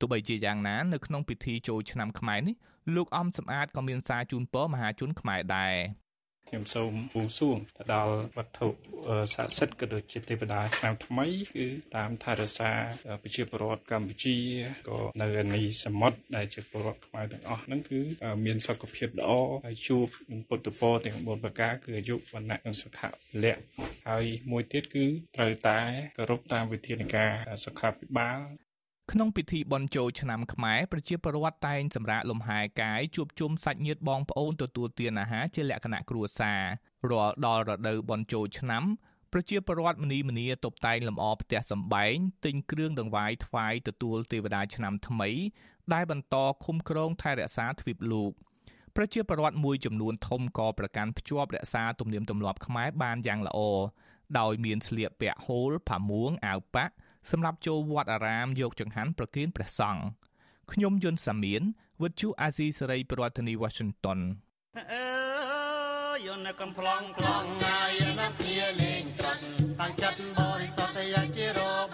[0.00, 2.56] ទោះបីជាយ៉ាងណានៅក្នុងពិធីចូលឆ្នាំខ្មែរនេះ
[2.96, 5.76] លោកអំសម្អាតក៏មានសារជូនពរមហាជនខ្មែរដែរ
[6.54, 8.66] ខ្ញុំសូមបួងសួងទៅដល់វត្ថុ
[9.34, 12.70] ស័ក្តិសិទ្ធិក៏ដូចជាទេវតាឆ្នាំថ្មីគឺតាមថែរក្សា
[13.22, 14.36] ប្រជាពលរដ្ឋកម្ពុជា
[14.88, 18.00] ក៏នៅនីសមុទ្រដែលជាពលរដ្ឋខ្មែរទាំងអស់ហ្នឹងគឺ
[18.44, 19.30] មានសុខភាពល្អ
[19.66, 20.06] ហើយជួប
[20.48, 23.08] ពុទ្ធពរទាំង4ប្រការគឺអាយុវណ្ណៈនិងសុខៈ
[23.44, 23.60] លក្ខ
[24.08, 25.04] ហើយមួយទៀតគឺ
[25.36, 25.78] ត្រូវតែ
[26.18, 27.32] គោរពតាមវិធានការ
[27.64, 28.40] សុខាភិបាល
[29.12, 36.62] ក្នុងពិធីបុណ្យចូលឆ្នាំខ្មែរប្រជាពលរដ្ឋតែងសម្រាកលំហែកាយជួបជុំសាច់ញាតិបងប្អូនទទួលទានអាហារជាលក្ខណៈគ្រួសារ
[37.10, 38.84] រាល់ដល់រដូវបុណ្យចូលឆ្នាំ
[39.32, 42.14] ប្រជាពលរដ្ឋមនីមនីតុបតែងលម្អផ្ទះសម្បែង
[42.44, 45.30] ទិញគ្រឿងដង្វាយថ្វាយទទួលទេវតាឆ្នាំថ្មី
[45.92, 48.32] ដែលបន្តឃុំគ្រងថែរក្សាទ្វីបលោក
[48.96, 53.58] ប្រជាពលរដ្ឋមួយចំនួនធំក៏ប្រកាន់ភ្ជាប់រក្សាទំនៀមទម្លាប់ខ្មែរបានយ៉ាងល្អ
[54.38, 56.94] ដោយមានស្លៀកពាក់ហូលផាមួងអាវប៉ាក់
[57.30, 60.02] សម្រាប់ចូលវត្តអារាមយកចង្ហាន់ប្រគេនព្រះសង្ឃ
[60.72, 61.62] ខ្ញុំយុនសាមៀន
[62.02, 64.18] វិទ្យុអាស៊ីសេរីប្រធានាទីវ៉ាស៊ីនតោន
[64.92, 65.04] អើ
[66.26, 69.42] យនកំ plong plong ហើយណាគ្នាលេងត្រាត់
[69.80, 71.93] តាំងចិត្តបរិសុទ្ធយ៉ាងជារបានខ្ម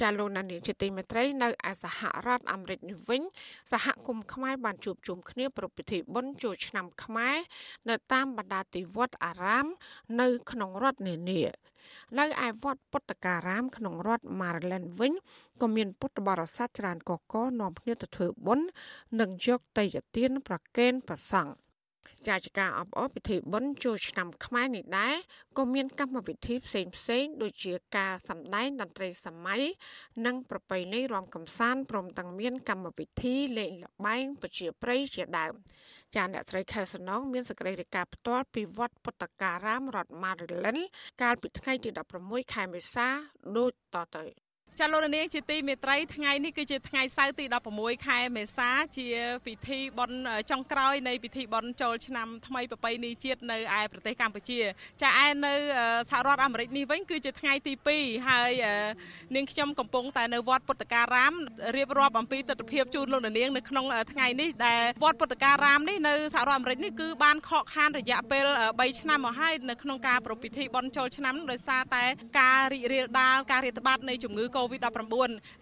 [0.00, 3.22] ចាលោកណានីជាទីមេត្រីនៅឯសហរដ្ឋអាមេរិកនេះវិញ
[3.72, 7.36] សហគមន៍ខ្មែរបានជួបជុំគ្នាប្រពៃពិធីបុណ្យចូលឆ្នាំខ្មែរ
[7.88, 9.66] នៅតាមបណ្ដាទីវត្តអារាម
[10.20, 11.40] នៅ ក្នុងរដ្ឋនានា
[12.18, 15.12] នៅឯវត្តពុទ្ធការាម ក្នុងរដ្ឋ Maryland វិញ
[15.60, 18.66] ក៏មានពុទ្ធបរិស័ទច្រើនកកកនាំគ្នាទៅធ្វើបុណ្យ
[19.20, 21.54] និងយកតេយ្យទានប្រគេនព្រះសង្ឃ
[22.28, 25.14] ចាចការអបអរពិធីបុណ្យចូលឆ្នាំខ្មែរនេះដែរ
[25.58, 29.62] ក៏មានកម្មវិធីផ្សេងផ្សេងដូចជាការសម្ដែងតន្ត្រីសម័យ
[30.26, 35.54] និងប្រពៃណីរាំកំសាន្តព្រមទាំងមានកម្មវិធីលេងល្បែងប្រជាប្រិយជាដើម
[36.16, 40.82] ចាអ្នកស្រីខែសំណងមានសេចក្តីរាយការណ៍ផ្ទាល់ពីវត្តពុទ្ធការាមរដ្ឋ Maryland
[41.22, 41.90] កាលពីថ្ងៃទី
[42.22, 43.08] 16ខែមេសា
[43.56, 44.49] ដូចតទៅ
[44.82, 47.44] ចាលោកនាងជាទីមេត្រីថ្ងៃនេះគឺជាថ្ងៃសៅរ៍ទី
[47.76, 49.06] 16ខែមេសាជា
[49.46, 54.60] ពិធីបុណ្យចុងក្រោយនៃពិធីបុណ្យចូលឆ្នាំថ្មីប្រពៃណីជាតិនៅឯប្រទេសកម្ពុជា
[55.02, 55.54] ចាឯនៅ
[56.10, 58.52] សហរដ្ឋអាមេរិកនេះវិញគឺជាថ្ងៃទី2ហើយ
[59.34, 61.32] នាងខ្ញុំកំពុងតែនៅវត្តពុទ្ធការាម
[61.76, 72.04] រៀបរាប់អំពីទស្សនវិជ្ជាជូនលោកនាងនៅក្នុងថ្ងៃនេះដែលវត្តពុទ្ធការាមនេះនៅសហរដ្ឋអាមេរិកនេះគឺបានខកខានរយៈពេល3ឆ្នាំមកហើយនៅក្នុងការប្រពៃពិធីបុណ្យចូលឆ្នាំដោយសារតែ
[72.40, 75.14] ការរីករាលដាលការរាតត្បាតនៃជំងឺ COVID-19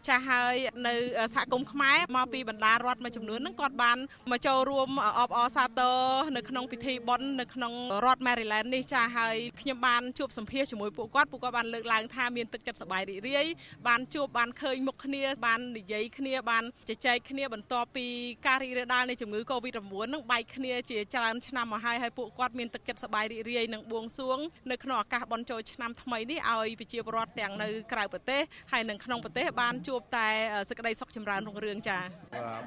[0.07, 0.55] ចាស់ហើយ
[0.87, 0.95] នៅ
[1.35, 3.99] សហគមន៍ខ្មែរមកពីបណ្ដារដ្ឋមួយចំនួនហ្នឹងគាត់បាន
[4.31, 5.97] មកចូលរួមអបអរសាទរ
[6.37, 7.73] នៅក្នុងពិធីបុណ្យនៅក្នុង
[8.05, 13.47] រដ្ឋ Maryland នេះចាស់ហើយខ្ញុំបានជួបសម្ភាសជាមួយពួកគាត់ពួកគាត់បានលើកឡើងថាមានទឹកចិត្តសប្បាយរីករាយ
[13.89, 18.07] បានជួបបានឃើញមុខគ្នាបាននិយាយគ្នាបានជជែកគ្នាបន្ទាប់ពី
[18.47, 24.39] ការរីករាលដាលនៃជំងឺ Covid-19 ហ្នឹងបែកគ្នាជាច្រើនឆ្នាំមកហើយហើយពួកគាត់មានទឹកចិត្តសប្បាយរីករាយនិងបួងសួង
[24.71, 28.43] នៅក្នុងឱកាសបុណ្យចូលឆ្នាំថ្មីនេះឲ្យប្រជាពលរដ្ឋទាំងនៅក្រៅប្រទេស
[28.73, 30.29] ហើយនិងក្នុងប្រទេសបានជួបតែ
[30.69, 31.99] សេចក្តីសុខចម្រើនរុងរឿងចា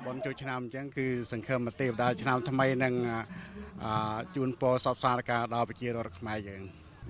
[0.05, 2.93] បនចូលឆ្នាំអញ្ចឹងគឺសង្ឃឹមទេវតាឆ្នាំថ្មីនឹង
[4.35, 6.61] ជូនពរសពសារការដល់ប្រជារដ្ឋខ្មែរយើង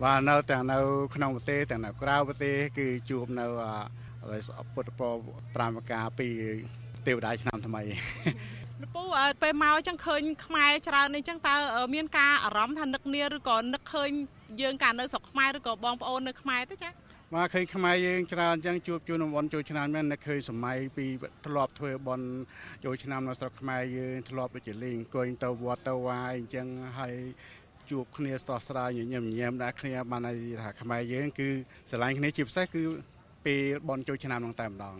[0.03, 0.77] បាទនៅទាំងនៅ
[1.15, 3.45] ក្នុងប្រទេសទាំងនៅក្រៅប្រទេសគឺជួបនៅ
[4.73, 6.27] ពុទ្ធពរ5ប្រការពី
[7.07, 7.81] ទេវតាឆ្នាំថ្មី
[8.81, 9.03] លោកពូ
[9.41, 11.55] ពេលមកអញ្ចឹងឃើញខ្មែរច្រើននេះអញ្ចឹងតើ
[11.95, 14.09] មានការអារម្មណ៍ថានឹកនាឬក៏នឹកឃើញ
[14.61, 16.89] យើងកាលនៅស្រុកខ្មែរឬក៏បងប្អូននៅខ្មែរទេចា
[17.35, 21.05] មកឃើញខ្មែរយើងច្រើនអញ្ចឹងជួបជួនបនចូលឆ្នាំហ្នឹងនឹកឃើញសម័យពី
[21.45, 22.21] ធ្លាប់ធ្វើបន
[22.83, 26.67] ចូលឆ្នាំនៅស្រុកខ្មែរយើងធ្លាប់ដូចជាលេងអង្គុយទៅវត្តទៅវាយអញ្ចឹង
[26.99, 27.15] ហើយ
[27.91, 30.21] ជួបគ្នាស្ទោះស្រាយញញឹមញែមដែរគ្នាបាន
[30.63, 31.49] ថាខ្មែរយើងគឺ
[31.89, 32.83] ស្រឡាញ់គ្នាជាពិសេសគឺ
[33.45, 34.95] ពេលបនចូលឆ្នាំហ្នឹងតែម្ដង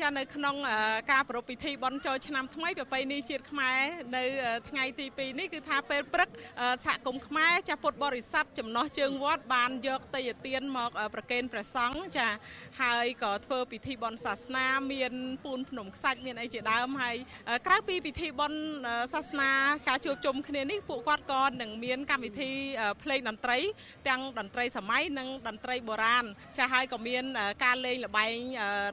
[0.00, 0.56] ចានៅក្នុង
[1.12, 3.80] ការប្រារព្ធពិធីបុណ្យចូលឆ្នាំថ្មីប្រពៃណីជាតិខ្មែរ
[4.16, 4.24] នៅ
[4.68, 6.28] ថ្ងៃទី2នេះគឺថាពេលព្រឹក
[6.84, 12.28] សហគមន៍ខ្មែរចាស់ពុទ្ធបរិស័ទចំណោះជើងវត្តបានយកតេយ្យទានមកប្រគេនព្រះសង្ឃចា
[12.82, 15.12] ហើយក៏ធ្វើពិធីបុណ្យសាសនាមាន
[15.44, 17.16] ពូនភ្នំខ្សាច់មានអីជាដើមហើយ
[17.66, 18.60] ក្រៅពីពិធីបុណ្យ
[19.14, 19.50] សាសនា
[19.88, 22.50] ការជួបជុំគ្នានេះពួកគាត់ក៏នឹងមានកម្មវិធី
[23.02, 23.58] ភ្លេងតន្ត្រី
[24.08, 26.24] ទាំងតន្ត្រីសម័យនិងតន្ត្រីបុរាណ
[26.58, 27.24] ចាហើយក៏មាន
[27.64, 28.34] ការលេងល្បែង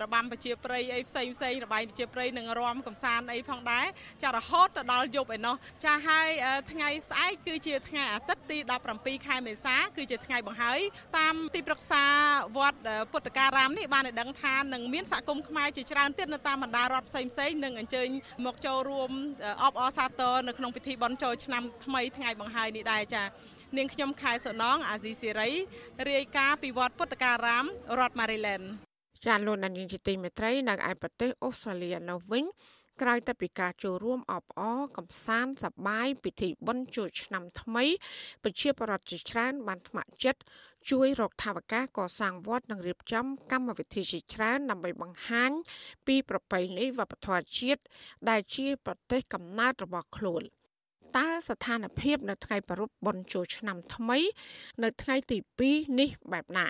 [0.04, 3.86] របាំប្រជាប្រិយអីផ្សេងផ្សេងរបាយប្រជាប្រិយនិងរំកំសាន្តអីផងដែរ
[4.24, 6.28] ចារហូតទៅដល់យប់ឯណោះចាហើយ
[6.72, 8.58] ថ្ងៃស្អែកគឺជាថ្ងៃអាទិត្យទី
[8.94, 10.80] 17ខែមេសាគឺជាថ្ងៃបង្ហើយ
[11.18, 12.06] តាមទីប្រឹក្សា
[12.58, 12.80] វត្ត
[13.12, 18.08] ពុទ្ធការាមនេះបានឲ្យដឹងថានឹងមានសហគមន៍ខ្មែរជាច្រើនទៀតនៅតាមបណ្ដារដ្ឋផ្សេងផ្សេងនឹងអញ្ជើញ
[18.46, 19.12] មកចូលរួម
[19.64, 23.24] អបអរសាទរនៅក្នុងពិធីបុណ្យចូលឆ្នាំថ្មីថ្ងៃបង្ហើយនេះដែរចា
[23.78, 25.52] នាងខ្ញុំខែសុណងអាស៊ីសេរី
[26.10, 27.66] រាយការណ៍ពីវត្តពុទ្ធការាម
[28.00, 28.66] រដ្ឋ Maryland
[29.26, 32.46] ចាលោកនានីជាទីមេត្រីនៅឯប្រទេសអូស្ត្រាលីនៅវិញ
[33.02, 37.86] ក្រោយតែពីការចូលរួមអបអរកំសាន្តសប្បាយពិធីបុណ្យចូលឆ្នាំថ្មី
[38.44, 40.42] ប្រជាពលរដ្ឋជាច្រើនបានថ្ម័កចិត្ត
[40.90, 45.52] ជួយរកថវិកាកសាងវត្តនិងរៀបចំកម្មវិធីជាច្រើនដើម្បីបង្ហាញ
[46.08, 47.82] ពីប្រពៃណីវប្បធម៌ជាតិ
[48.30, 50.44] ដែលជាប្រទេសកំណើតរបស់ខ្លួន
[51.18, 54.20] តើស្ថានភាពនៅថ្ងៃប្រពៃបុណ្យចូលឆ្នាំថ្មី
[54.84, 56.68] នៅថ្ងៃទី2នេះបែបណា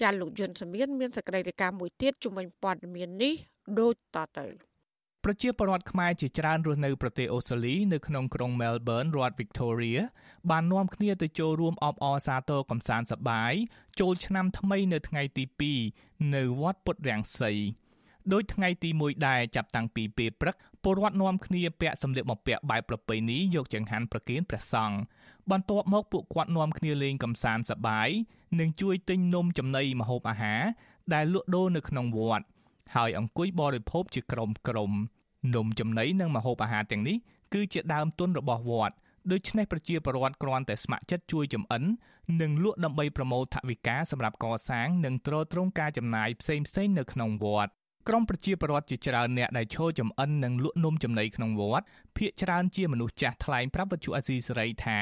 [0.00, 3.34] ចាលោកយុនសមៀនមានសេចក្តីរាយការណ៍មួយទៀតជំវិញព័ត៌មាននេះ
[3.78, 4.46] ដូចតទៅ
[5.24, 10.00] ប្រជាពលរដ្ឋខ្មែរជាច្រើនរស់នៅប្រទេសអូស្ត្រាលីនៅក្នុងក្រុង Melbourne រដ្ឋ Victoria
[10.50, 13.52] បាននាំគ្នាទៅចូលរួមអបអរសាទរកំសាន្តសប្បាយ
[14.00, 15.44] ចូលឆ្នាំថ្មីនៅថ្ងៃទី
[15.88, 17.52] 2នៅវត្តពុទ្ធរាំងសី
[18.32, 24.96] ដោយថ្ងៃទី1ដែរចាប់តាំងពីពេលព្រឹកពលរដ្ឋនាំគ្នាពាក់សម្លៀកបំពាក់បែបប្រពៃណីយកចង្ហាន់ប្រគេនព្រះសង្ឃ
[25.50, 28.08] បន្ទាប់មកពួកគាត់នាំគ្នាលេងកម្សាន្តសប្បាយ
[28.60, 30.62] និងជួយទិញនំចំណីម្ហូបអាហារ
[31.14, 32.44] ដែលលក់ដូរនៅក្នុងវត្ត
[32.94, 34.92] ហើយអង្គុយបរិភោគជាក្រុមក្រុម
[35.54, 37.16] នំចំណីនិងម្ហូបអាហារទាំងនេះ
[37.54, 38.94] គឺជាដើមទុនរបស់វត្ត
[39.32, 41.82] ដូច្នេះប្រជាពលរដ្ឋគ្រាន់តែស្ម័គ្រចិត្តជួយចំអិន
[42.42, 47.72] និងលក់ដើម្បីប្រមូលថវិកាសម្រាប់កសាងនិងទ្រទ្រង់ការចំណាយផ្សេងៗនៅក្នុងវត្ត
[48.08, 51.86] ក្រមប្រជាពលរដ្ឋជាច្រើនអ្នកដែលឈរចំអិននិងលក់នំចំណីក្នុងវត្ត
[52.16, 55.00] ភ្នាក់ច្រើនជាមនុស្សចាស់ថ្លែងប្រាប់វិទ្យុអាស៊ីសេរីថា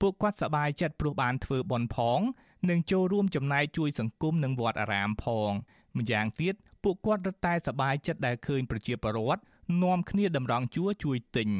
[0.00, 2.20] ពួកគាត់សប្បាយចិត្តព្រោះបានធ្វើបុណ្យផង
[2.70, 5.52] និងចូលរួមចំណែកជួយសង្គមនិងវត្តអារាមផង
[5.98, 9.42] ម្យ៉ាងទៀតពួកគាត់រឹតតែសប្បាយចិត្តដែលឃើញប្រជាពលរដ្ឋ
[9.82, 11.50] នាំគ្នាតម្រង់ជួរជួយទិញ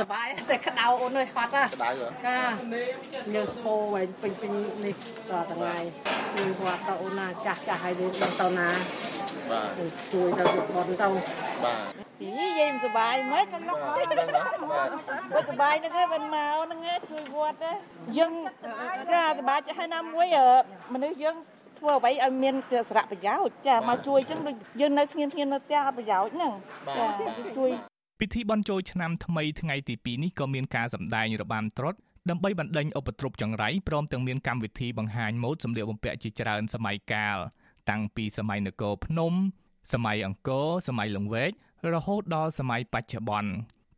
[0.00, 1.90] សបាយតែក្តៅអូនអើយហត់ណាក្តៅ
[2.26, 2.38] ចា
[3.34, 4.52] លើពោវិញពេញពេញ
[4.84, 4.94] នេះ
[5.30, 5.76] ដល់ថ្ងៃ
[6.34, 8.68] គឺគាត់ទៅអូនណាចាស់ចាស់ហើយយើងដល់ទៅណា
[9.50, 9.68] បាទ
[10.12, 10.44] ជួយទៅ
[10.74, 11.08] បនទៅ
[11.64, 17.72] បាទយីយាយមិនសុបាយមិនចន្លោះបាទសុបាយហ្នឹងឯងមិនមកហ្នឹងឯងជួយវត្តទេ
[18.18, 18.32] យើង
[19.14, 20.26] កាសុបាយចាស់ហើយណាមួយ
[20.94, 21.36] មនុស្សយើង
[21.78, 22.54] ធ្វើអ្វីឲ្យមាន
[22.88, 26.52] សារៈប្រយោជន៍ចាមកជួយអញ្ចឹងដូចយើងនៅស្ងៀមស្ងៀមនៅផ្ទះអត់ប្រយោជន៍ហ្នឹង
[26.96, 27.06] ចា
[27.58, 27.70] ជួយ
[28.20, 31.96] ពិធីបន់ជោឆ្នាំថ្មីថ្ងៃទី2នេះក៏មានការសម្ដែងរបាំត្រុដិ
[32.30, 37.38] ដើម្បីបណ្ដេញឧបទ្រពចង្រៃព្រមទាំងមានកម្មវិធីបង្ហាញម៉ូដសម្លៀកបំពាក់ជាច្រើនសម័យកាល
[37.90, 39.32] តាំងពីសម័យនគរភ្នំ
[39.92, 41.50] សម័យអង្គរសម័យលង្វែក
[41.94, 43.50] រហូតដល់សម័យបច្ចុប្បន្ន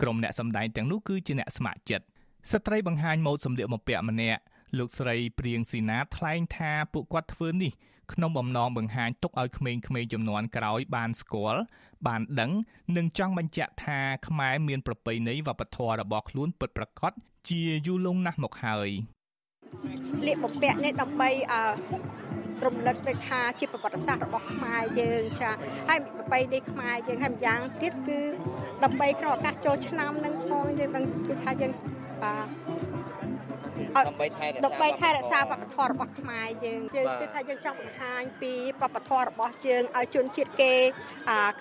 [0.02, 2.06] ក្រុមអ្នកសម្ដែងទាំងនោះគឺជាអ្នកស្ម័គ្រចិត្ត
[2.52, 4.40] ស្ត្រីបង្ហាញម៉ូដសម្លៀកបំពាក់ម្នាក់
[4.78, 7.72] លោកស្រីព្រៀងស៊ីណាថ្លែងថាពួកគាត់ធ្វើនេះ
[8.12, 11.60] ក្នុងបំណងបង្ហាញទុកឲ្យក្មេងៗចំនួនក្រោយបានស្គាល់
[12.06, 12.50] បានដឹង
[12.96, 17.12] និងចង់បញ្ជាក់ថាខ្មែរមានប្រពៃណីវប្បធម៌របស់ខ្លួនពិតប្រាកដ
[17.48, 18.88] ជាយូរលង់ណាស់មកហើយ
[20.12, 22.27] ស្លៀកបំពាក់នេះដើម្បីអឺ
[22.66, 25.50] រំលឹកទៅថាជាប្រវត្តិសាស្ត្ររបស់ខ្មែរយើងចា
[25.88, 28.20] ហើយប្រពៃណីខ្មែរយើងហើយម្យ៉ាងទៀតគឺ
[28.84, 31.72] ដើម្បីក្នុងឱកាសចូលឆ្នាំនឹងផងយើងនឹងគឺថាយើង
[34.08, 40.74] ដើម្បីថែរក្សាដើម្បីថែរក្សាវប្បធម៌របស់ខ្មែរយើងយើងគឺថាយើងចង់បង្ហាញពីវប្បធម៌របស់យើងឲ្យជនជាតិគេ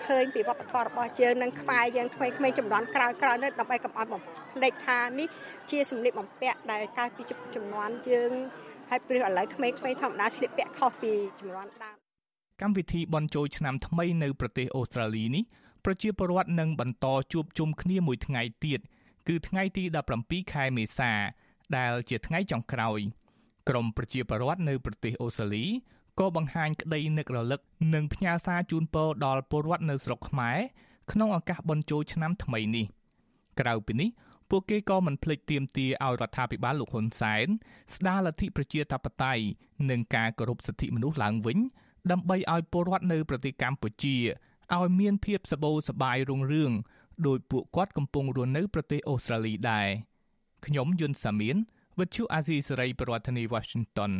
[0.06, 4.20] ឃើញពីវប្បធម៌របស់យើងនិងខ្មែរយើងក្មេងៗចំនួនក្រោយក្រោយនេះដើម្បីកុំឲ្យបំ
[4.54, 5.28] ភ្លេចថានេះ
[5.70, 7.22] ជាសម្លៀកបំពាក់ដែលកាលពី
[7.56, 8.32] ចំនួនយើង
[8.88, 11.96] ហើយព្រោះឥឡូវក្មេងៗធម្មតាស្លៀកពាក់ខុសពីចំនួនដើម
[12.62, 15.44] កម្មវិធីបន់ជោឆ្នាំថ្មីនៅប្រទេសអូស្ត្រាលីនេះ
[15.84, 18.80] ប្រជាពលរដ្ឋនឹងបន្តជួបជុំគ្នាមួយថ្ងៃទៀត
[19.28, 19.84] គឺថ្ងៃទី
[20.18, 21.12] 17ខែមេសា
[21.76, 22.98] ដែលជាថ្ងៃចុងក្រោយ
[23.68, 25.64] ក្រមប្រជាពលរដ្ឋនៅប្រទេសអូស្ត្រាលី
[26.18, 27.60] ក៏បង្ហាញក្តីនឹករលឹក
[27.94, 30.58] និងផ្ញើសារជូនពរដល់ពលរដ្ឋនៅស្រុកខ្មែរ
[31.12, 32.86] ក្នុងឱកាសបុណ្យចូលឆ្នាំថ្មីនេះ
[33.60, 34.08] ក្រៅពីនេះ
[34.50, 37.46] ពួកគេក៏មិនភ្លេចទាមទារឲ្យរដ្ឋាភិបាលលោកហ៊ុនសែន
[37.94, 39.42] ស្ដារលទ្ធិប្រជាធិបតេយ្យ
[39.90, 41.58] និងការគោរពសិទ្ធិមនុស្សឡើងវិញ
[42.10, 44.16] ដើម្បីឲ្យពលរដ្ឋនៅប្រទេសកម្ពុជា
[44.76, 46.72] ឲ្យមានភាពសបូរសប្បាយរុងរឿង
[47.26, 49.88] ដោយពួកគាត់កំពុងរស់នៅប្រទេសអូស្ត្រាលីដែរ
[50.66, 51.56] ខ្ញុំយុនសាមៀន
[51.98, 54.12] វិទ្យុអាស៊ីសេរីប្រធានាធិបតី Washington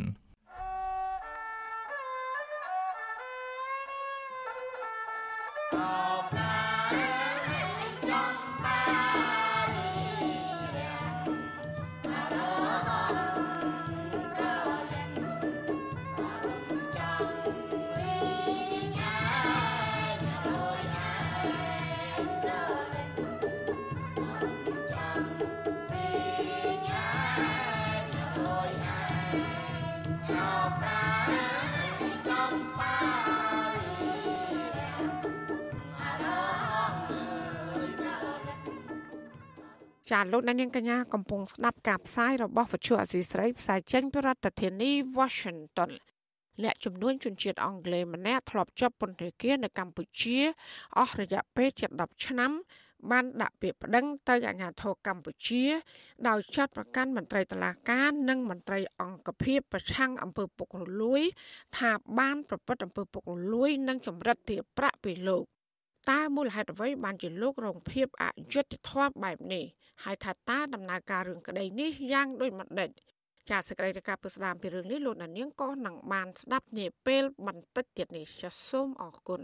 [40.11, 45.91] ចាលោកអ្នកនាងកញ្ញាកំពុងស្ដាប់ការផ្សាយរបស់វិទ្យុអសីស្រីផ្សាយចេញពីរដ្ឋធានី Washington
[46.63, 50.37] អ្នកជំនួញជនជាតិអង់គ្លេសម្នាក់ធ្លាប់ជាប់ពន្ធនាគារនៅកម្ពុជា
[50.97, 52.51] អស់រយៈពេលជិត10ឆ្នាំ
[53.11, 55.63] បានដាក់ពាក្យប្តឹងទៅអាជ្ញាធរកម្ពុជា
[56.27, 61.21] ដោយចាត់ប្រកាន់មន្ត្រីតុលាការនិងមន្ត្រីអង្គភាពប្រឆាំងអំពើពុករលួយ
[61.77, 65.45] ថាបានប្រព្រឹត្តអំពើពុករលួយ និងចម្រិតទារប្រាក់ពីលោក
[66.09, 69.65] តើមូលហេតុអ្វីបានជាលោករងភាពអយុត្តិធម៌បែបនេះ
[70.03, 72.89] ហើយថាតើដំណើរការរឿងក្តីនេះយ៉ាងដូចម្ដេច
[73.49, 79.41] ចាសសេចក្តីរាយការណ៍ពីស្ដាមពីរឿងនេះលោកណានៀងក៏នឹងបានស្ដាប់នាពេលបន្តិចទៀតនេះចាសសូមអរគុណ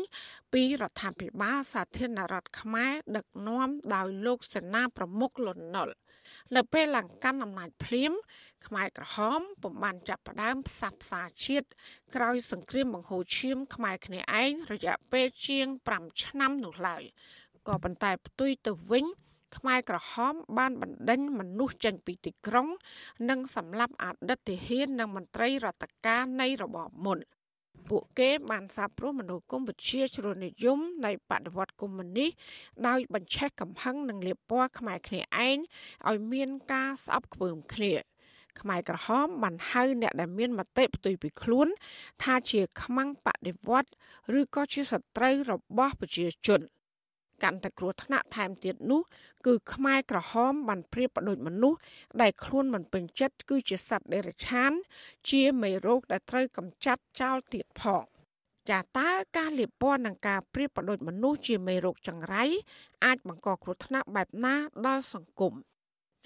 [0.52, 5.96] ពីរដ្ឋាភិបាលសាធារណរដ្ឋខ្មែរដឹកនាំដោយលោកសេនាប្រមុខលន់នល់
[6.56, 8.12] នៅពេលឡើងកាន់អំណាចភ្លាម
[8.66, 11.68] ខ្មែរក្រហមពុំបានចាប់ផ្ដើមផ្សះផ្សាជាតិ
[12.14, 17.04] ក្រោយសង្គ្រាមបង្ហូរឈាមខ្មែរគ្នាឯងរយៈពេលជាង5ឆ្នាំនោះឡើយ
[17.66, 19.06] ក៏ប៉ុន្តែផ្ទុយទៅវិញ
[19.56, 22.68] ខ្មែរក្រហមបានបណ្ដេញមនុស្សចេញពីទីក្រុង
[23.28, 27.18] និងសម្លាប់អតីតទាហាននិងមន្ត្រីរដ្ឋការនៃរបបមុន
[27.88, 32.30] ពួកគេបានសាបព្រោះមនោគមវិជ្ជាជ្រុលនិយមនៃបដិវត្តកុម្មុយនីស
[32.86, 35.58] ដោយបញ្ឆេះកំហឹងនិងលៀបពណ៌ខ្មែរគ្នាឯង
[36.08, 37.94] ឲ្យមានការស្អប់ខ្ពើមគ្នា
[38.60, 41.68] ខ្មែរក្រហមបានហៅអ្នកដែលមានមតិផ្ទុយពីខ្លួន
[42.22, 43.88] ថាជាខ្មាំងបដិវត្ត
[44.38, 46.60] ឬក៏ជាសត្រូវរបស់ប្រជាជន
[47.42, 49.00] កាន់តែគ្រោះថ្នាក់ថែមទៀតនោះ
[49.46, 51.78] គឺខ្មែរក្រហមបានព្រៀបបដូចមនុស្ស
[52.22, 54.72] ដែលខ្លួនមិនពេញចិត្តគឺជាសត្វដេរឆាន
[55.30, 58.04] ជាមេរោគដែលត្រូវកម្ចាត់ចោលទៀតផង
[58.70, 62.44] ចាតើការលៀបពណ៌និងការព្រៀបបដូចមនុស្សជាមេរោគចង្រៃ
[63.04, 64.54] អាចបង្កគ្រោះថ្នាក់បែបណា
[64.86, 65.54] ដល់សង្គម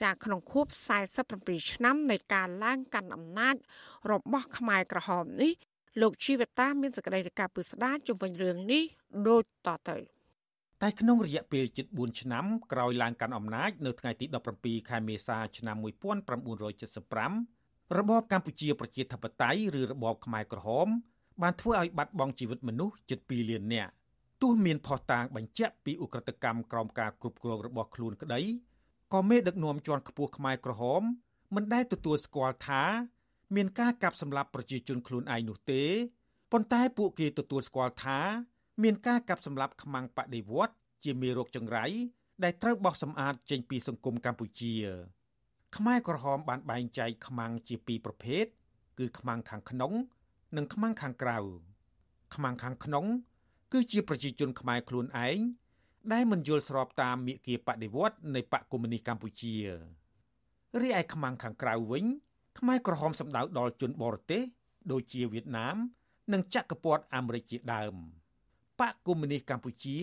[0.02, 0.66] ចាក្នុងខួប
[1.18, 3.56] 47ឆ្នាំនៃការឡើងកាន់អំណាច
[4.10, 5.52] របស់ខ្មែរក្រហមនេះ
[6.00, 8.82] លោកជីវតាមានសេចក្តីរាយការណ៍ពិស្ដារជំវិញរឿងនេះ
[9.28, 10.19] ដូចតទៅ
[10.82, 14.26] តែក្នុងរយៈពេលជិត4ឆ្នាំក្រោយឡើងកាន់អំណាចនៅថ្ងៃទី
[14.58, 20.88] 17ខែមេសាឆ្នាំ1975របបកម្ពុជាប្រជាធិបតេយ្យឬរបបខ្មែរក្រហម
[21.42, 23.92] បានធ្វើឲ្យបាត់បង់ជីវិតមនុស្សជិត2លាននាក់
[24.42, 28.40] ទោះមានផុសតាងបញ្ជាក់ពីឧក្រិដ្ឋកម្មក្រោមការគ្រប់គ្រងរបស់ខ្លួនក្តី
[29.12, 31.02] ក៏មេដឹកនាំជាន់ខ្ពស់ខ្មែរក្រហម
[31.54, 32.82] មិនដែលទទួលស្គាល់ថា
[33.54, 35.82] មានការកាប់សម្លាប់ប្រជាជនខ្លួនឯងនោះទេ
[36.52, 38.20] ប៉ុន្តែពួកគេទទួលស្គាល់ថា
[38.82, 41.84] មានការកាប់សម្លាប់ខ្មាំងបដិវត្តជាមេរោគចង្រៃ
[42.44, 44.74] ដែលត្រូវបោះសម្អាតចេញពីសង្គមកម្ពុជា
[45.76, 48.44] ខ្មែរក្រហមបានបែងចែកខ្មាំងជាពីរប្រភេទ
[48.98, 49.92] គឺខ្មាំងខាងក្នុង
[50.56, 51.38] និងខ្មាំងខាងក្រៅ
[52.34, 53.06] ខ្មាំងខាងក្នុង
[53.72, 55.38] គឺជាប្រជាជនខ្មែរខ្លួនឯង
[56.12, 59.54] ដែលមិនយល់ស្របតាមមាគ៌ាបដិវត្តនៃបកកុម្មុយនីសកម្ពុជា
[60.80, 62.04] រីឯខ្មាំងខាងក្រៅវិញ
[62.58, 64.42] ខ្មែរក្រហមសម្ដៅដល់ជនបរទេស
[64.92, 65.76] ដូចជាវៀតណាម
[66.32, 67.94] និងចក្រពត្តិអាមេរិកជាដើម
[68.80, 69.98] បកកុម្មុយនីសកម្ពុជា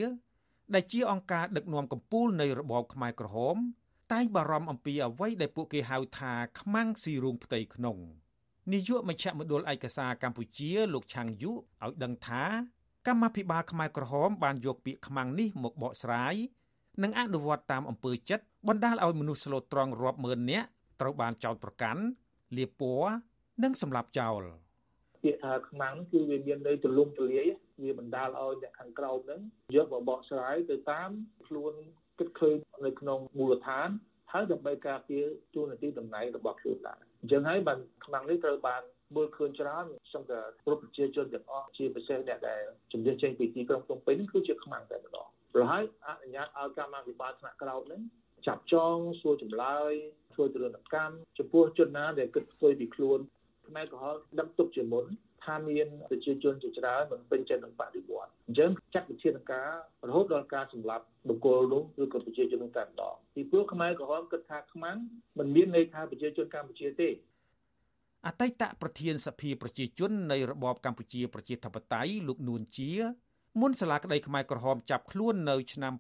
[0.74, 3.58] ដែលជាអង្គការដឹកនាំកម្ពុជានៃរបបខ្មែរក្រហម
[4.14, 7.98] តែងបារម្ភអំពីអ្វីដែលពួកគេហៅថាខ្មាំងស៊ីរូងផ្ទៃក្នុង
[8.72, 12.44] នាយកមជ្ឈមណ្ឌលឯកសារកម្ពុជាលោកឆាំងយុឲ្យដឹងថា
[13.08, 16.36] កម្មាភិបាលខ្មែរក្រហមបានយកពាក្យខ្មាំងនេះមកបកស្រាយ
[17.04, 20.68] និងអនុវត្តតាមអំពើចិត្តបណ្ដាលឲ្យមនុស្សស្លូតត្រង់រាប់ម៉ឺននាក់
[21.02, 22.02] ត្រូវបានចោទប្រកាន់
[22.58, 23.12] លាបពណ៌
[23.64, 24.42] និងសម្លាប់ចោល
[25.28, 27.48] ពាក្យថាខ្មាំងគឺវាមានន័យទលំទលាយ
[27.84, 29.42] វាបណ្ដាលឲ្យអ្នកខាងក្រោមហ្នឹង
[29.76, 31.10] យកមកបកស្រាយទៅតាម
[31.48, 31.74] ខ្លួន
[32.20, 33.90] គិតឃើញនៅក្នុងមូលដ្ឋាន
[34.34, 35.24] ហើយដើម្បីការពារ
[35.56, 38.82] ទូនាទីតំណែងរបស់ខ្លួនដែរអញ្ចឹងហើយបានខ្មាំងនេះត្រូវបាន
[39.16, 42.62] មើលឃើញច្រើនខ្ញុំក៏គ្រប់ប្រជាជនទាំងអស់ជាពិសេសអ្នកដែល
[42.92, 48.02] ជំនឿចេញពីទីក្រុងភ្នំពេញគឺជាខ្មាំងតែម្ដងប្រហែលអនុញ្ញាតឲ្យកម្មាភិបាលថ្នាក់ក្រោមនឹង
[48.48, 49.92] ចាប់ចងសួរចម្លើយ
[50.34, 53.20] ធ្វើទរណកម្មចំពោះជនណាដែលគិតផ្ទុយពីខ្លួន
[53.68, 55.06] ខ្មែរក្រហមដឹងទុកជាមុន
[55.46, 59.70] ថាមានប្រជាជនជាច្រើនមិនពេញចិត្តនឹងបដិវត្តអញ្ចឹងចាត់វិធានការ
[60.08, 64.98] រហូតដល់ការសម្លាប់បុគ្គលនោះឬក៏ប្រជាជននោះតែម្ដងពីព្រោះខ្មែរក្រហមគិតថាខ្មាំង
[65.38, 67.10] មិនមានន័យថាប្រជាជនកម្ពុជាទេ
[68.28, 72.92] អតីតប្រធានសភាប្រជាជននៃរបបកម្ពុជាប្រជាធិបតេយ្យលោកនួនជា
[73.62, 75.94] មុនសាលាក្តីខ្មែរក្រហមចាប់ខ្លួននៅឆ្នាំ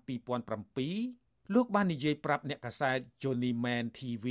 [0.74, 4.26] 2007លោកបាននិយាយប្រាប់អ្នកកាសែត Johnny Man TV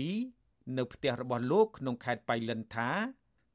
[0.79, 2.91] នៅផ្ទះរបស់លោកក្នុងខេត្តបៃលិនថា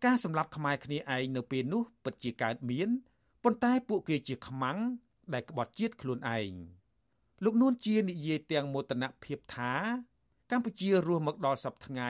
[0.05, 2.89] ការសម្លាប់ខ្មែរគ្នាឯងនៅពេលនោះពិតជាកើតមាន
[3.43, 4.77] ប៉ុន្តែពួកគេជាខ្មាំង
[5.33, 6.51] ដែលក្បត់ជាតិខ្លួនឯង
[7.43, 9.73] លោកនួនជានិយាយទាំងមោទនភាពថា
[10.51, 12.09] កម្ពុជារស់មកដល់សពថ្ងៃ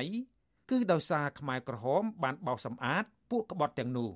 [0.69, 4.11] គឺដោយសារខ្មែរក្រហម បានបោសសម្អាត ពួកក្បត់ទាំងនោះ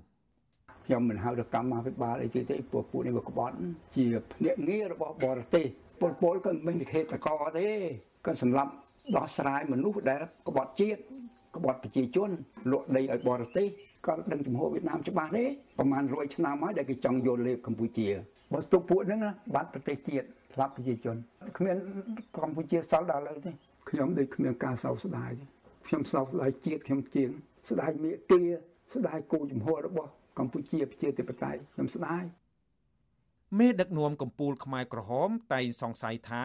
[0.84, 3.56] ខ្ញុំមិនហៅទៅកម្មវិបាលអីទេទេពួកពួកនេះវាក្បត់
[3.96, 5.66] ជាភ្នាក់ងាររបស់បរទេស
[6.00, 7.68] ពលពលក៏មិននិខេតតកទេ
[8.26, 8.72] ក៏សម្រាប់
[9.16, 11.02] ដោះស្រាយមនុស្សដែលក្បត់ជាតិ
[11.56, 12.30] ក្បត់ប្រជាជន
[12.72, 13.68] លក់ដីឲ្យបរទេស
[14.08, 15.46] ក៏ដឹងចំហវៀតណាមច្បាស់ទេ
[15.78, 18.08] ប្រហែល100ឆ្នាំហើយដែលគេចង់យកលេបកម្ពុជា
[18.54, 19.20] បើទុកពួកហ្នឹង
[19.56, 21.16] បាត់ប្រទេសជាតិស្លាប់ប្រជាជន
[21.58, 21.78] គ្មាន
[22.38, 23.52] កម្ពុជាសល់ដល់ឥឡូវទេ
[23.90, 25.46] ខ្ញុំដូចគ្មានការសោកស្ដាយទេ
[25.88, 27.30] ខ្ញុំសោកស្ដាយជាតិខ្ញុំជាង
[27.70, 28.42] ស្ដាយមេគា
[28.96, 32.24] ស្ដាយគោចំហរបស់កម្ពុជាប្រជាធិបតេយ្យខ្ញុំស្ដាយ
[33.60, 36.44] មេដឹកនាំកម្ពុជាខ្មែរក្រហមតែងសង្ស័យថា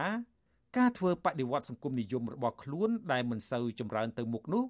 [0.77, 4.63] ការធ្វើបដិវត្តសង្គមនិយមរបស់ខ្លួនដែលមិនសូវចម្រើនទៅមុខនោះ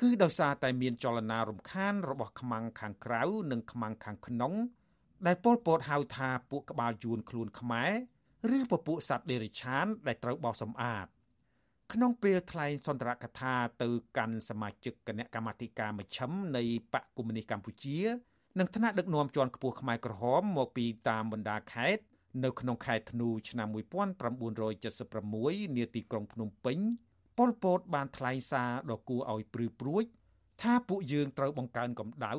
[0.00, 3.22] គឺដោយសារតែមានចលនារំខានរបស់ខ្មាំងខាងក្រៅ
[3.52, 4.52] និងខ្មាំងខាងក្នុង
[5.26, 7.90] ដែលពលពតហៅថាពួកក្បាលយួនខ្លួនខ្មែរ
[8.56, 11.06] ឬពពួកសត្វដេរិឆាន ដែលត្រូវបោសសម្អាត
[11.92, 16.62] ក្នុងពេលថ្លែងសន្ទរកថាទៅកាន់សមាជិកគណៈកម្មាធិការមជ្ឈិមនៃ
[16.92, 17.98] បកកុម្មុយនីសកម្ពុជា
[18.58, 22.02] និងថ្នាក់ដឹកនាំជាន់ខ្ពស់ខ្មែរក្រហមមកពីតាមបណ្ដាខេត្ត
[22.44, 26.78] នៅក្នុងខែធ្នូឆ្នាំ1976នាទីក្រុងភ្នំពេញ
[27.38, 30.04] ប៉ុលពតបានថ្លែងសារដ៏គួរឲ្យព្រឺព្រួច
[30.62, 32.32] ថាពួកយើងត្រូវបង្កើនកម្ដៅ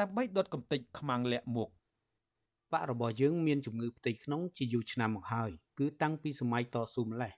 [0.00, 1.68] ដើម្បីដុតកំទេចខ្មាំងលាក់មុខ
[2.72, 7.32] បករបស់យើងមានជំងឺផ្ទៃក្នុងជាយូរឆ្នាំមកហើយគឺតាំងពីសម័យតស៊ូម្លេះ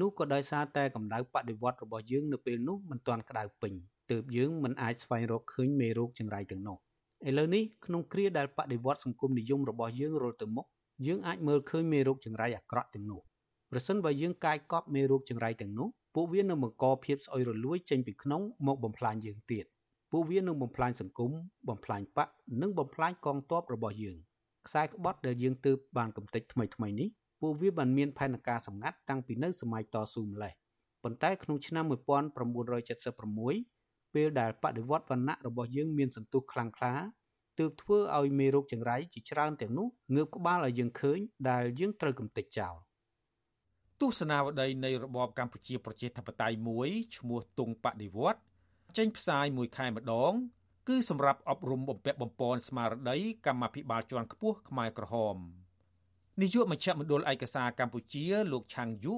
[0.00, 3.72] នោះក៏ដោយសារតែកម្ដៅបដិវត្តរបស់យើងនៅពេលនោះមិនទាន់ក្តៅពេញ
[4.10, 6.76] ទើបយើងមិនអាចស្វែងរកឃើញមេរោគចង្រៃទាំងនោះ
[7.28, 10.66] ឥឡូវនេះក្នុងគ្រាដែលបដិវត្តសង្គមនិយមរបស់យើងរលទៅមុខ
[11.06, 13.20] យើងអាចមើលឃើញមេរោគចង្រៃអាក្រក់ទាំងនោះ
[13.70, 19.64] ប្រសិនបើយើងកាយកប់មេរោគចង្រៃទាំងនោះ ពួកវានឹងបង្កភាពស្អុយរលួយចេញពីក្នុងមកបំផ្លាញយើងទៀត
[20.10, 21.30] ពួកវានឹងបំផ្លាញសង្គម
[21.68, 22.28] បំផ្លាញបក
[22.62, 24.16] និងបំផ្លាញកងទ័ពរបស់យើង
[24.66, 27.08] ខ្សែក្បត់ដែលយើងទើបបានកំទេចថ្មីថ្មីនេះ
[27.40, 30.52] ពួកវាបានមានផែនការសម្ងាត់តាំងពីនៅសម័យតស៊ូម្លេះ
[31.02, 36.94] ប៉ុន្តែក្នុងឆ្នាំ1976ពេលដែលបដិវត្តវណ្ណៈរបស់យើងមានសន្ទុះខ្លាំងក្លា
[37.58, 41.18] ទើបធ្វើឲ្យមេរោគចង្រៃជាច្រើនទាំងនោះងើបក្បាលឲ្យយើងឃើញ
[41.50, 42.74] ដែលយើងត្រូវកំទេចចោល
[44.00, 48.40] ទស្សនាវដ្តីនៃរបបកម្ពុជាប្រជាធិបតេយ្យមួយឈ្មោះទុងបដិវត្ត
[48.98, 50.32] ចេញផ្សាយមួយខែម្ដង
[50.88, 55.36] គឺសម្រាប់អប់រំបំពាក់បំពន់ស្មារតីកម្មាភិបាលជាន់ខ្ពស់ខ្មែរក្រហម
[56.40, 59.14] នាយកមជ្ឈមណ្ឌលឯកសារកម្ពុជាលោកឆាងយុ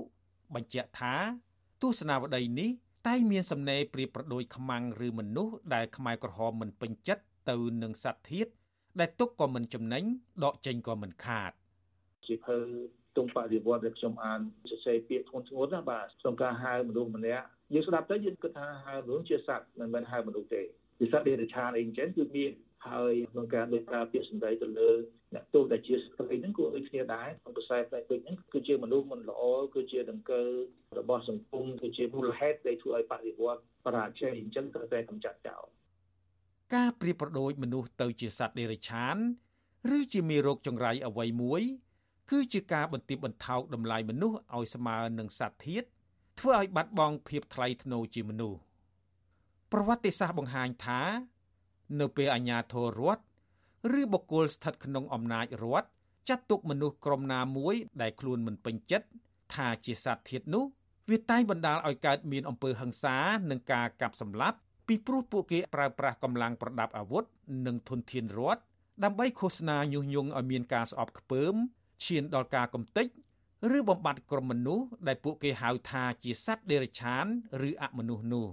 [0.54, 1.14] បញ្ជាក់ថា
[1.82, 2.70] ទស្សនាវដ្តីនេះ
[3.06, 8.46] តែមានសំណេរប្រៀបប្រដូចខ្មាំងឬមនុស្សដែលខ្មែរក្រហមមិនពេញចិត្តទៅនឹងសត្វធាត
[9.00, 10.04] ដែលទុកក៏មិនចំណេញ
[10.44, 11.52] ដកចេញក៏មិនខាត
[12.26, 12.58] ជាភើ
[13.16, 14.40] ទងបរិវត្តដែលខ្ញុំអាន
[14.70, 20.62] សរសេរពាក្យធ្ងន់ធ្ងរណាបាទក្នុងការហៅមនុស្សម្នាក់យើងស្ដាប់ទៅយើងគិតថាហៅមនុស្សជាសត្វមិនមែនហៅមនុស្សទេ
[20.98, 22.52] ជាសត្វដេរឆានអីចឹងគឺមាន
[22.88, 24.90] ហើយក្នុងការលើកប្រើពាក្យសម្ដីទៅលើ
[25.34, 29.42] អ្នកទោសដែលជាស្ត្រីហ្នឹងក៏ដូចគ្នាដែរក្នុងខ្សែផ្នែកពេកហ្នឹងគឺជាមនុស្សមិនល្អ
[29.74, 30.42] គឺជាដង្កើ
[30.98, 35.64] របស់សង្គមគឺជាមូលហេតុដែលធ្វើឲ្យបរិវត្តបរាជ័យអញ្ចឹងត្រូវតែកម្ចាត់ចោល
[36.74, 39.16] ការប្រៀបប្រដូចមនុស្សទៅជាសត្វដេរឆាន
[39.96, 41.62] ឬជាមេរោគចង្រៃអ្វីមួយ
[42.30, 45.84] គឺជាការបន្ទាបបន្ថោកតម្លៃមនុស្សឲ្យស្មើនឹងសត្វធាត
[46.40, 48.58] ធ្វើឲ្យបាត់បង់ភាពថ្លៃថ្នូរជាមនុស្ស
[49.72, 51.00] ប្រវត្តិសាស្ត្របង្ហាញថា
[52.00, 53.22] នៅពេលអាញាធររដ្ឋ
[54.00, 55.88] ឬបុគ្គលស្ថិតក្នុងអំណាចរដ្ឋ
[56.28, 59.06] ចាត់ទុកមនុស្សក្រុមណាមួយដែលខ្លួនមិនពេញចិត្ត
[59.54, 60.64] ថាជាសត្វធាតនោះ
[61.10, 63.16] វាតែងបណ្ដាលឲ្យកើតមានអំពើហិង្សា
[63.50, 67.24] និងការកាប់សម្លាប់ពីព្រោះពួកគេប្រើប្រាស់កម្លាំងប្រដាប់អាវុធ
[67.66, 68.62] និងធនធានរដ្ឋ
[69.04, 71.54] ដើម្បីឃោសនាញុះញង់ឲ្យមានការស្អប់ខ្ពើម
[72.04, 73.08] ឈានដល់ការកំទេច
[73.76, 77.26] ឬបំបត្តិក្រុមមនុស្សដែលពួកគេហៅថាជាសត្វដេរឆាន
[77.68, 78.48] ឬអមនុស្សនោះ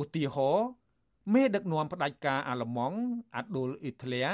[0.00, 0.68] ឧទាហរណ៍
[1.32, 2.98] មេដឹកនាំផ្ដាច់ការអាល្លឺម៉ង់
[3.36, 4.24] អាដូលអ៊ីត្លៀ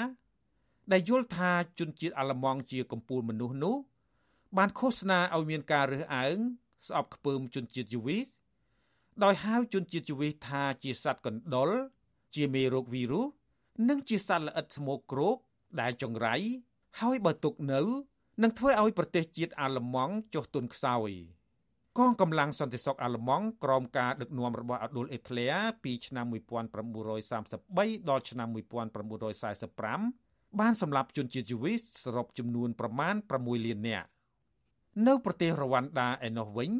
[0.93, 3.77] ដែលយល់ថាជនជាតិអាល្លឺម៉ង់ជាកំពូលមនុស្សនោះ
[4.57, 6.37] បានឃោសនាឲ្យមានការរើសអើង
[6.89, 8.27] ស្អប់ខ្ពើមជនជាតិយូវីស
[9.25, 11.71] ដោយហៅជនជាតិជីវិតថាជាសត្វកណ្ដុរ
[12.35, 13.27] ជាមេរោគវីរុស
[13.89, 15.37] និងជាសត្វល្អិតស្មោកគ្រោក
[15.81, 16.35] ដែលចង្រៃ
[17.01, 17.81] ហើយបើទុកនៅ
[18.43, 21.11] នឹងធ្វើឲ្យប្រទេសជាតិអាល្លឺម៉ង់ចុះទុនខ្សោយ
[21.99, 25.47] កងកម្លាំងសន្តិសុខអាល្លឺម៉ង់ក្រោមការដឹកនាំរបស់អាដូលអេក្លេ
[25.85, 34.09] ពីឆ្នាំ1933ដល់ឆ្នាំ1945បានសម្លាប់ជនជាតិយូវីសសរុបចំនួនប្រមាណ6លាននាក់
[35.07, 36.71] នៅប្រទេសរវ៉ាន់ដាឯណោះវិញ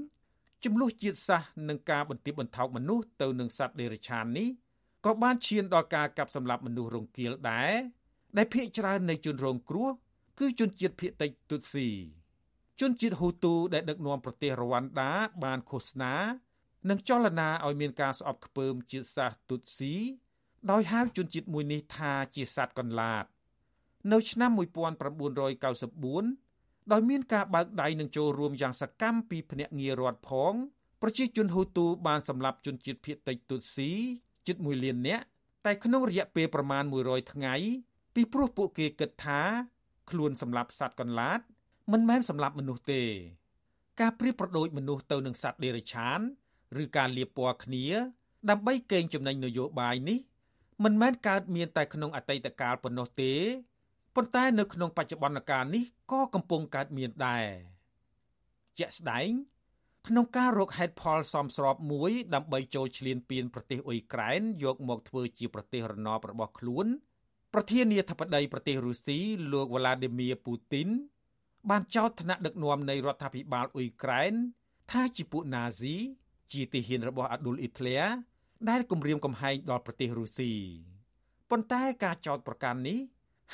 [0.65, 4.49] ចំនួនជាតិសាសន៍និងការបន្ទាបបន្ថោកមនុស្សទៅនឹងសត្វដេរឆាននេះ
[5.05, 7.73] ក៏បានឈានដល់ការកាប់សម្លាប់មនុស្សរង្គាលដែរ
[8.37, 9.91] ដែលភ ieck ច្រើននៃជនរងគ្រោះ
[10.43, 11.89] គឺជនជាតិភៀតតិចទុតស៊ី
[12.81, 15.13] ជនជាតិហ៊ូទូដែលដឹកនាំប្រទេសរវ៉ាន់ដា
[15.45, 16.15] បានឃោសនា
[16.91, 19.95] និងចលនាឲ្យមានការស្អប់ខ្ពើមជាតិសាសន៍ទុតស៊ី
[20.71, 23.25] ដោយហៅជនជាតិមួយនេះថាជាសត្វកន្លាត
[24.13, 30.53] នៅឆ្នាំ1994ដោយមានការបើកដៃនឹងចូលរួមយ៉ាងសកម្មពីភ្នាក់ងាររដ្ឋផង
[31.03, 33.91] ប្រជាជនហ៊ូទូបានសម្លាប់ជនជាតិភៀតតិចទុតស៊ី
[34.47, 35.25] ជិត1លាននាក់
[35.67, 37.55] តែក្នុងរយៈពេលប្រមាណ100ថ្ងៃ
[38.15, 39.43] ពីព្រោះពួកគេគិតថា
[40.11, 41.41] ខ្លួនសម្លាប់សត្វកន្លាត
[41.93, 43.03] មិនមែនសម្លាប់មនុស្សទេ
[44.01, 46.21] ការប្រៀបប្រដូចមនុស្សទៅនឹងសត្វដេរឆាន
[46.83, 47.87] ឬការលាបពណ៌គ្នា
[48.51, 50.19] ដើម្បីកេងចំណេញនយោបាយនេះ
[50.85, 53.33] មិនមែនកើតមានតែក្នុងអតីតកាលប៉ុណ្ណោះទេ
[54.15, 57.47] ប៉ុន្តែនៅក្នុងបច្ចុប្បន្នកាលនេះក៏កំពុងកើតមានដែរ
[58.79, 59.31] ជាក់ស្ដែង
[60.09, 66.87] ក្នុងការរកហេតុផលសមស្របមួយ ដើម្បីចូលឈ្លានពានប្រទេសអ៊ុយក្រែនយកមកធ្វើជាប្រទេសរណបរបស់ខ្លួន
[67.55, 69.19] ប្រធានាធិបតីប្រទេសរុស្ស៊ី
[69.53, 70.89] លោកវ្លាឌីមៀពូទីន
[71.71, 74.33] បានចោទថ្នាក់ដឹកនាំនៃរដ្ឋាភិបាលអ៊ុយក្រែន
[74.91, 75.95] ថាជាពួកណាស៊ី
[76.53, 77.99] ជាទាហានរបស់អាឌុលអ៊ីត្លែ
[78.69, 80.53] ដែលគំរាមកំហែងដល់ប្រទេសរុស្ស៊ី
[81.51, 82.99] ប៉ុន្តែការចោទប្រកាន់នេះ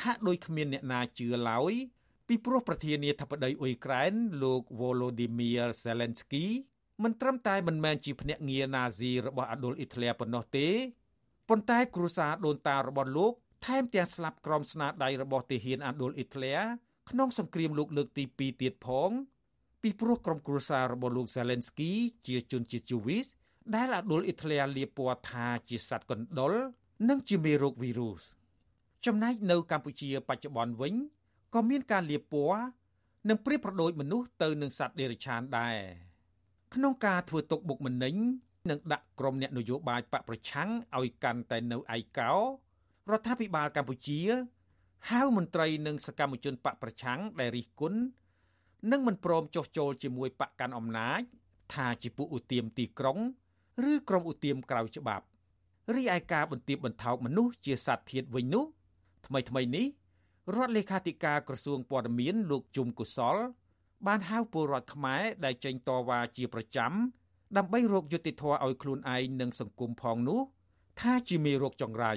[0.03, 1.73] ហាក់ដូចគ្មានអ្នកណាជឿឡើយ
[2.29, 6.47] ពីព្រោះប្រធានាធិបតីអ៊ុយក្រែនលោក Volodymyr Zelensky
[7.03, 10.69] មិនត្រឹមតែមិនមែនជាភ្នាក់ងារណាស៊ីរបស់អាដុលអ៊ីតលែប៉ុណ្ណោះទេ
[11.49, 13.35] ប៉ុន្តែគ្រួសារដូនតារបស់លោក
[13.67, 16.55] ថែមទាំងស្លាប់ក្រោមស្នាដៃរបស់ទាហានអាដុលអ៊ីតលែ
[17.11, 19.11] ក្នុងសង្គ្រាមលោកលើកទី2ទៀតផង
[19.83, 21.93] ពីព្រោះក្រុមគ្រួសាររបស់លោក Zelensky
[22.27, 23.27] ជាជនជាតិយូវីស
[23.75, 26.53] ដែលអាដុលអ៊ីតលែលាពណ៌ថាជាសត្វកណ្ដុរ
[27.09, 28.23] និងជាមេរោគវីរុស
[29.07, 30.95] ចំណែកនៅកម្ពុជាបច្ចុប្បន្នវិញ
[31.55, 32.61] ក៏មានការលាពណ៌
[33.29, 35.77] និងប្រៀបប្រដូចមនុស្សទៅនឹងសត្វដេរឆានដែរ
[36.75, 38.15] ក្នុងការធ្វើទុកបុកម្នេញ
[38.71, 42.33] និងដាក់ក្រុមអ្នកនយោបាយបកប្រឆាំងឲ្យកាន់តែនៅឯកោ
[43.13, 44.21] រដ្ឋាភិបាលកម្ពុជា
[45.11, 48.01] ហៅមន្ត្រីនិងសកម្មជនបកប្រឆាំងដែលរិះគន់
[48.91, 51.21] និងមិនព្រមចុះចូលជាមួយបកកាន់អំណាច
[51.75, 53.19] ថាជាពួកឧទាមទីក្រុង
[53.91, 55.25] ឬក្រុមឧទាមក្រៅច្បាប់
[55.95, 58.65] រីឯការបន្ទាបបន្ថោកមនុស្សជាសត្វធាតវិញនោះ
[59.27, 59.87] ថ្មីថ្មីនេះ
[60.57, 63.37] រដ្ឋលេខាធិការក្រសួងព័ត៌មានលោកជុំកុសល
[64.07, 66.93] បានហៅពលរដ្ឋខ្មែរដែលចេញតវ៉ាជាប្រចាំ
[67.57, 70.41] ដើម្បីរកយុត្តិធម៌ឲ្យខ្លួនឯងនិងសង្គមផងនោះ
[71.01, 72.13] ថាជាមេរោគចង្រៃ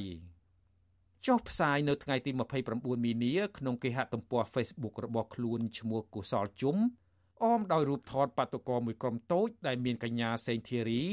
[1.27, 2.31] ចុះផ្សាយនៅថ្ងៃទី
[2.67, 6.77] 29មីនាក្នុងគេហទំព័រ Facebook របស់ខ្លួនឈ្មោះកុសលជុំ
[7.43, 11.03] អមដោយរូបថតបាតុករមួយក្រុមតូចដែលមានកញ្ញាសេងធីរី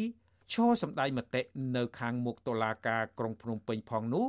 [0.53, 1.43] ឈរសម្ដែងមតិ
[1.77, 4.27] នៅខាងមុខតុលាការក្រុងភ្នំពេញផងនោះ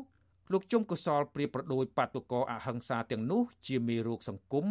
[0.51, 4.65] លោកជុំកុសលប្រៀបប្រដូចបាតុករអហិង្សាទាំងនោះ ជាមេរោគសង្គម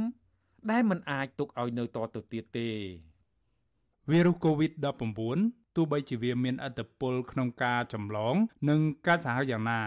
[0.70, 2.70] ដែលមិនអាចទុកឲ្យនៅតទៅទៀតទេ
[4.10, 8.36] វីរុស COVID-19 ទោះបីជាវាមានឥទ្ធិពលក្នុងការចម្លង
[8.68, 9.80] និងការសាហាវយ៉ាងណា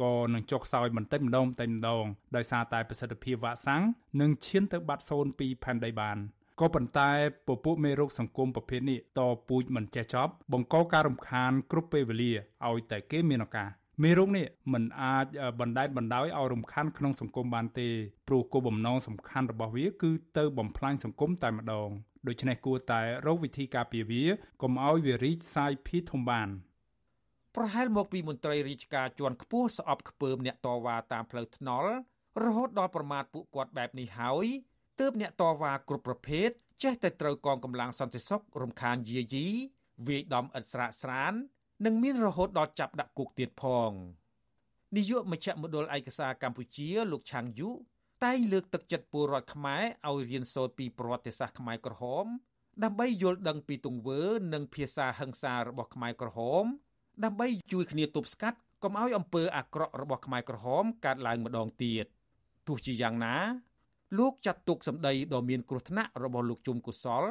[0.00, 2.04] ក៏នឹងចុះខ្សោយបន្តិចម្ដងបន្តិចម្ដង
[2.36, 3.82] ដោយសារតែប្រសិទ្ធភាពវ៉ាក់សាំង
[4.20, 6.18] នឹងឈានទៅបាត់សូន្យពីផែនដីបាន
[6.60, 7.10] ក៏ប៉ុន្តែ
[7.46, 12.32] ពពួកមេរោគសង្គមប្រភេទនេះតពូជមិនចេះចប់បង្កការរំខានគ្រប់ពេលវេលា
[12.68, 13.68] ឲ្យតែគេមានឱកាស
[14.02, 15.26] មេរោគនេះមិនអាច
[15.60, 17.88] បណ្តែតបណ្ដោយឲ្យរំខានក្នុងសង្គមបានទេ
[18.28, 21.90] ព្រោះគោលបំណងសំខាន់របស់វាគឺទៅបំផ្លាញសង្គមតែម្ដង
[22.26, 24.24] ដូច្នេះគួរតែរកវិធីការពារវា
[24.62, 26.48] កុំឲ្យវារីកសាយភាយធំបាន
[27.58, 31.92] ប្រហែលមកពីមន្ត្រីរាជការជាន់ខ្ពស់ស្អប់ខ្ពើមអ្នកតវ៉ាតាមផ្លូវថ្នល់
[32.44, 34.46] រហូតដល់ប្រមាថពួកគាត់បែបនេះហើយ
[35.00, 36.48] ទើបអ្នកតវ៉ាគ្រប់ប្រភេទ
[36.82, 39.46] ចេះតែត្រូវកងកម្លាំងសន្តិសុខរំខានយាយី
[40.08, 41.32] វាយដំឥតស្រាកស្រាន
[41.84, 43.92] និងមានរហូតដល់ចាប់ដាក់គុកទៀតផង
[44.96, 47.70] នាយកមជ្ឈមណ្ឌលឯកសារកម្ពុជាលោកឆាងយូ
[48.24, 52.26] តែងលើកទឹកចិត្តពលរដ្ឋខ្មែរឲ្យរៀនសូត្រពីប្រវត្តិសាស្ត្រខ្មែរក្រហម
[52.84, 54.20] ដើម្បីយល់ដឹងពីទង្វើ
[54.54, 56.64] និងភាសាហិង្សារបស់ខ្មែរក្រហម
[57.24, 62.06] ដើម្បីជួយគ្នាទប់ស្កាត់កុំឲ្យអំពើអាក្រក់របស់ខ្មែរក្រហមកើតឡើងម្ដងទៀត
[62.66, 63.34] ទោះជាយ៉ាងណា
[64.18, 67.24] លោកចាត់ទុកសម្ដីដ៏មានគ្រោះថ្នាក់របស់លោកជុំកុសល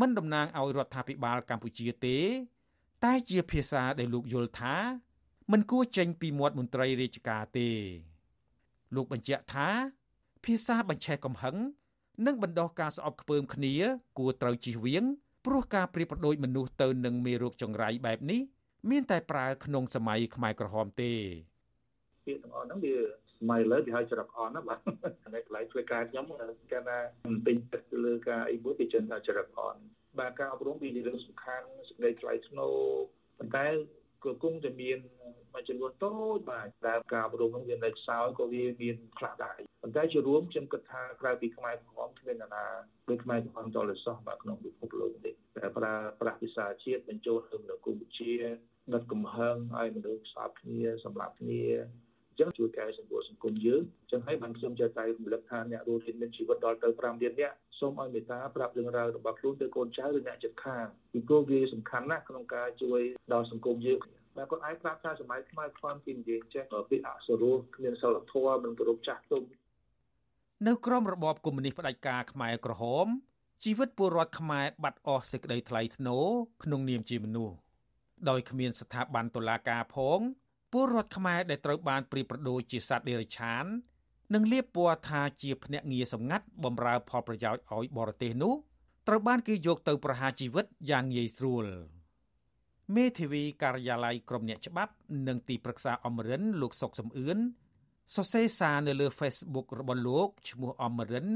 [0.00, 2.18] មិនតំណាងឲ្យរដ្ឋាភិបាលកម្ពុជាទេ
[3.04, 4.76] តែជាភាសាដែលលោកយល់ថា
[5.52, 7.68] មិនគួរចេញពីមាត់មន្ត្រីរាជការទេ
[8.94, 9.68] លោកបញ្ជាក់ថា
[10.44, 11.56] ភាសាបញ្ឆេះកំហឹង
[12.26, 13.74] និងបណ្ដោះការស្អប់ខ្ពើមគ្នា
[14.18, 15.04] គួរត្រូវជៀសវាង
[15.46, 18.40] ព្រោះការប្រៀបប្រដូចមនុស្សទៅនឹងមេរោគចង្រៃបែបនេះ
[18.90, 21.12] មានតែប្រើក្នុងសម័យខ្មែរក្រហមទេ
[22.26, 22.94] ពាក្យទាំងអស់ហ្នឹងវា
[23.38, 24.78] សម័យលើគេហៅច្រកអនណាបាទ
[25.34, 26.34] នៅកន្លែងធ្វើការខ្ញុំគេ
[26.88, 26.98] ថា
[27.46, 29.76] ពេញទឹកលើការអីមួយគេចិនថាច្រកអន
[30.18, 32.74] បាទការអប់រំវាជារឿងសំខាន់សេចក្តីថ្លៃថ្នូរ
[33.38, 33.66] ប៉ុន្តែ
[34.24, 34.98] ក៏គង់តែមាន
[35.52, 42.64] មួយចំនួនតូចបាទតែការអប់រំនោះវានៅខ្សោយក៏វាមានខ្លះដែរប៉ុន្តែជារួមខ្ញុំគិតថាក្រៅពីខ្មែរក្រហមគ្មាននរណា
[43.10, 48.32] ដូចខ្មែរក្រហមតលសោះបាទក្នុងពិភពលោកនេះតែប្រើប្រាស់ភាសាជាតិបញ្ចូលទៅនៅកម្ពុជា
[48.92, 51.62] ដិតកំហឹងឲ្យមនុស្សស្អប់គ្នាសម្រាប់គ្នា
[52.28, 63.00] អញ្ចឹងជួយកែសម្រួលសង្គមយើងអញ្ចឹងហើយបានខ្ញុំចេះតែរំលឹកថាអ្នករស់មានជីវិតដល់ទៅ5លាននាក់សូមឲ្យមេត្តាប្រាប់រឿងរ៉ាវរបស់ខ្លួនទៅកូនចៅឬអ្នកជិតខាងពីព្រោះវាសំខាន់ណាស់ក្នុងការជួយ
[63.32, 63.98] ដល់សង្គមយើង
[64.36, 69.42] តែគាត់អាចប្រាប់ថាសម័យខ្មែរខ្វាំពីនិយាយចេះពីអសរោះគ្មានសិលធម៌មិនគោរពចាស់ទុំ
[70.66, 73.06] នៅក្រមរបបកុម្មុយនីសផ្ដាច់ការខ្មែរក្រហម
[73.64, 76.26] ជីវិតពលរដ្ឋខ្មែរបាត់អស់សេចក្តីថ្លៃថ្នូរ
[76.62, 77.54] ក្នុងនាមជាមនុស្ស
[78.28, 80.20] ដោយគ្មានស្ថាប័នតុលាការផង
[80.72, 83.64] ពលរដ្ឋខ្មែរដែលត្រូវបានព្រៀបប្រដូចជាសត្វដេរឆាន
[84.34, 88.54] និងលៀបពណ៌ថាជាភ្នាក់ងារសម្ងាត់បំរើផលប្រយោជន៍ឲ្យបរទេសនោះ
[89.08, 91.66] ត្រូវបានគេយកទៅប្រហារជីវិតយ៉ាងងាយស្រួល
[92.94, 94.92] មេធាវីការិយាល័យក្រុមអ្នកច្បាប់
[95.28, 97.38] និងទីប្រឹក្សាអមរិនលោកសុកសំអឿន
[98.14, 101.26] សរសេរសារនៅលើ Facebook របស់លោកឈ្មោះអមរិន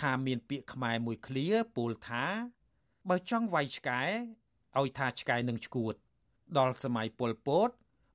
[0.00, 1.46] ថាមានពាក្យខ្មែរមួយឃ្លា
[1.76, 2.24] ពោលថា
[3.08, 4.02] បើចង់វាយឆ្កែ
[4.78, 5.94] ឲ្យថាឆ្កែនឹងឈួត
[6.58, 7.68] ដល់សម័យប៉ុលពត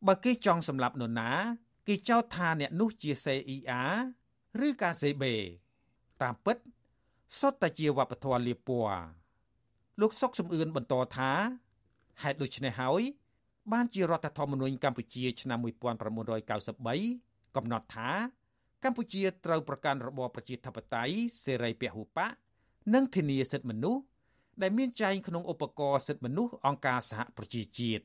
[0.07, 1.31] បើគេចង់សម្លាប់នរណា
[1.87, 3.83] គេចោទថាអ្នកនោះជា CIA
[4.65, 5.33] ឬកាសេបេ
[6.21, 6.57] តាមពិត
[7.39, 9.05] សុទ្ធតែជាវប្បធម៌លៀបពណ៌
[10.01, 11.31] លោកសុកសំអឿនបន្តថា
[12.21, 13.01] ហេតុដូច្នេះហើយ
[13.73, 18.09] បានជារដ្ឋធម្មនុញ្ញកម្ពុជាឆ្នាំ1993កំណត់ថា
[18.83, 21.13] កម្ពុជាត្រូវប្រកាន់របបប្រជាធិបតេយ្យ
[21.43, 22.31] សេរីពហុបក
[22.93, 24.01] និងធានាសិទ្ធិមនុស្ស
[24.61, 28.03] ដែលមានចែងក្នុងឧបករណ៍សិទ្ធិមនុស្សអង្គការសហប្រជាជាតិ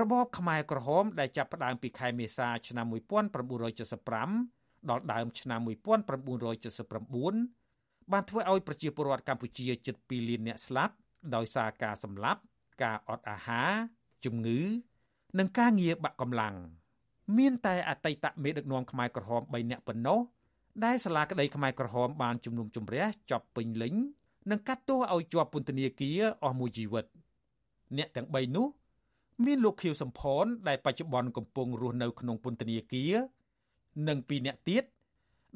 [0.00, 10.94] របបខ្មែរក្រហមដែលចាប់ផ្ដើមពីខែមេសាឆ្នាំ1975ដល់ដើមឆ្នាំ1979បានធ្វើឲ្យប្រជាពលរដ្ឋកម្ពុជាជិត2លានអ្នកស្លាប់
[11.34, 12.40] ដោយសារការសម្លាប់
[12.82, 13.70] ការអត់អាហារ
[14.24, 14.60] ជំងឺ
[15.38, 16.54] និងការងារបាក់កម្លាំង
[17.38, 20.18] មានតែអតីតមេដឹកនាំខ្មែរក្រហម3នាក់ប៉ុណ្ណោះ
[20.84, 23.94] ដែលសាលាក្តីខ្មែរក្រហមបានជំនុំជម្រះចប់ពេញលេញ
[24.50, 27.04] និងកាត់ទោសឲ្យជាប់ពន្ធនាគារអស់មួយជីវិត
[27.96, 28.66] អ្នកទាំង3នោះ
[29.42, 33.14] មានលោកខៀវសំផនដែលបច្ចុប្បន្នកំពុងរស់នៅក្នុងពន្ធនាគារ
[34.08, 34.84] និងពីរអ្នកទៀត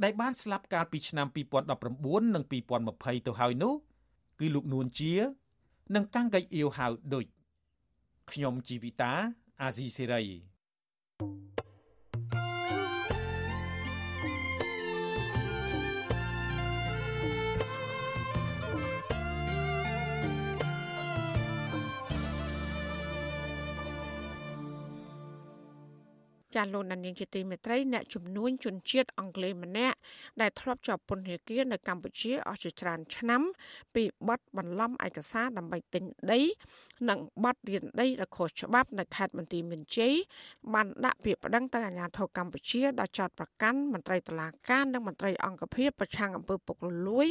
[0.02, 3.74] ដែលបានស្លាប់កាលពីឆ្នាំ2019និង2020ទៅហើយនោះ
[4.40, 5.14] គឺលោកនួនជា
[5.94, 7.24] និងកាំងកៃអៀវហៅដូច
[8.30, 9.12] ខ្ញុំជីវិតា
[9.62, 10.22] អាស៊ីសេរី
[26.58, 29.96] ចាលោកដានៀងជាទីមេត្រីអ្នកជំនួញជនជាតិអង់គ្លេសម្នាក់
[30.40, 33.42] ដែលធ្លាប់ជាប់ពន្ធនាគារនៅកម្ពុជាអស់ជាច្រើនឆ្នាំ
[33.94, 36.40] ពីបទបន្លំឯកសារដើម្បីទិញដី
[37.08, 40.14] និងបទរៀនដីដ៏ខុសច្បាប់នៅខេត្តបន្ទាយមានជ័យ
[40.74, 47.26] បានដាក់ពាក្យប្តឹងទៅអាជ្ញាធរកម្ពុជាដល់ចោតប្រកាន់មន្ត្រីតុលាការនិងមន្ត្រីអង្គភាពប្រឆាំងអំពើពុករលួយ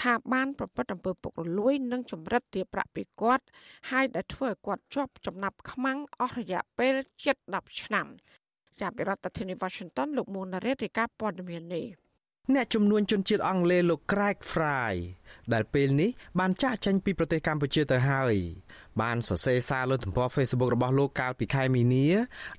[0.00, 3.44] ថាបានប្រព្រឹត្តអំពើពុករលួយ និងចម្រិតទារប្រាក់ពីគាត់
[3.90, 8.08] ហើយដែលធ្វើឲ្យគាត់ជាប់ចំណាប់ខ្មាំងអស់រយៈពេលជិត10ឆ្នាំ
[8.80, 11.86] ចាប់ពីរដ្ឋធានី Washington លោកមួនណារ៉េតរាយការណ៍ព័ត៌មាននេះ
[12.54, 14.92] អ្នកជំនួញជនជាតិអង់គ្លេសលោក Craig Fry
[15.52, 18.34] ដែលពេលនេះបានចាក់ចេញពីប្រទេសកម្ពុជាទៅហើយ
[19.02, 22.06] បានសរសេរសារលើទំព័រ Facebook របស់លោកកាលពីខែមីនា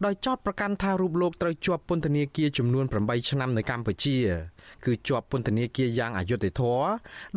[0.05, 4.17] ដោយចោទប្រកាន់ថារូបលោកត្រូវជាប់ពន្ធនាគារចំនួន8ឆ្នាំនៅកម្ពុជា
[4.85, 6.87] គឺជាប់ពន្ធនាគារយ៉ាងអយុត្តិធម៌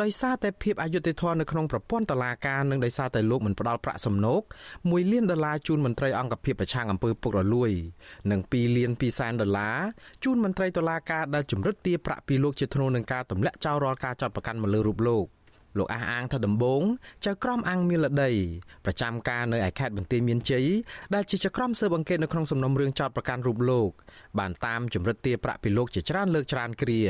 [0.02, 4.42] ដោយសារតែភាពអយុត្តិធម៌នៅក្នុងប្រព័ន្ធតុលាការនិងដោយសារតែលោកមិនផ្ដល់ប្រាក់សំណូក
[4.74, 7.70] 1លានដុល្លារជូនមន្ត្រីអង្គភាពប្រឆាំងអំពើពុករលួយ
[8.30, 9.78] និង2លាន2សែនដុល្លារ
[10.24, 15.21] ជូនមន្ត្រីតុលាការដែលជំរិតទារប្រាក់ពីលោកជាធ្នូនឹងការទម្លាក់ចោលរាល់ការចាត់ប្រកាន់មកលើរូបលោក
[15.78, 16.82] លោកអះអាងថាដំបង
[17.26, 18.30] ចៅក្រមអង្គមាលដី
[18.84, 20.66] ប្រចាំការនៅឯខេត្តបន្ទាយមានជ័យ
[21.14, 23.90] ដែលជាចៅក្រមស៊ើបអង្កេតនៅក្នុងសំណុំរឿងចោតប្រកាន់រូបលោក
[24.38, 27.00] បានតាមជំរិតទារប្រាក់ពីលោកជាច្រើនលើកច្រើនគ្រា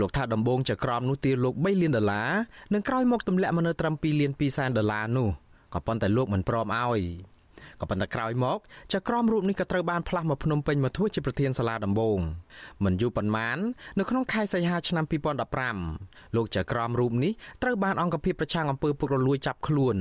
[0.00, 2.30] លោកថាដំបងចៅក្រមនោះទារលោក3លានដុល្លារ
[2.74, 5.28] និងក្រោយមកទម្លាក់មកនៅត្រឹម2លាន2សែនដុល្លារនោះ
[5.74, 7.00] ក៏ប៉ុន្តែលោកមិនព្រមឲ្យ
[7.80, 8.58] ក៏ប៉ុន្តែក្រោយមក
[8.92, 12.18] ចៅក្រមរូបនេះក៏ត្រូវបានផ្លាស់មកភ្នំពេញមកធ្វើជាប្រធានសាលាដំបង
[12.84, 13.58] មិនយូរប៉ុន្មាន
[13.98, 15.04] នៅក្នុងខែសីហាឆ្នាំ
[15.70, 19.96] 2015លោកចៅក្រមរូបនេះត្រូវបានអង្គភាពប្រឆាំងអំពើពុករលួយចាប់ខ្លួន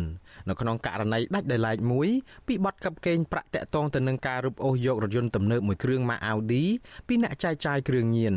[0.49, 2.07] នៅក្នុងករណីដាច់ដោយឡែកមួយ
[2.47, 6.63] ពីបទកັບកេងប្រាក់តាក់ទងទៅនឹងការរឹបអូសយករថយន្តទំនើបមួយគ្រឿងម៉ាក Audi
[7.07, 8.35] ពីអ្នកចែកចាយគ្រឿងញៀន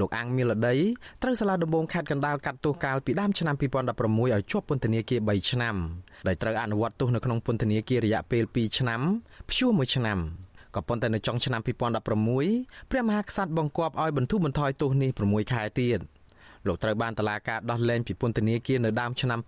[0.00, 0.74] លោកអាំងមីលដី
[1.22, 5.76] ត្រូវសាលាដំបងខេត្តកណ្ដាលកាត់ទោសកាលពីដើមឆ្នាំ2016ឲ្យជាប់ពន្ធនាគារ3ឆ្នាំ
[6.28, 9.00] ដោយត្រូវអនុវត្តទោសនៅក្នុងពន្ធនាគាររយៈពេល2ឆ្នាំ
[9.48, 10.18] ព្យួរ1ឆ្នាំ
[10.74, 16.00] ក៏ប៉ុន្តែនៅចុងឆ្នាំ2016ព្រះមហាក្សត្របង្គាប់ឲ្យបន្ធូរបន្ថយទោសនេះ6ខែទៀត
[16.66, 19.38] លោកត្រូវបានតឡាការដោះលែងពីពន្ធនាគារនៅដើមឆ្នាំ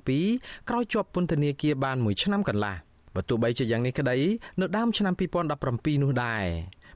[0.00, 2.76] 2017ក្រោយជាប់ពន្ធនាគារបាន1ឆ្នាំកន្លះ
[3.14, 4.16] បើទោះបីជាយ៉ាងនេះក្តី
[4.60, 6.46] នៅដើមឆ្នាំ2017នោះដែរ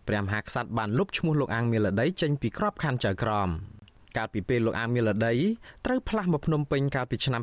[0.09, 3.49] ព្រះមហាក្សត្របានលុបឈ្មោះលោកអាងមាលដីចេញពីក្របខ័ណ្ឌចៅក្រម
[4.17, 5.35] កាលពីពេលលោកអាងមាលដី
[5.87, 7.43] ត្រូវផ្លាស់មកភ្នំពេញកាលពីឆ្នាំ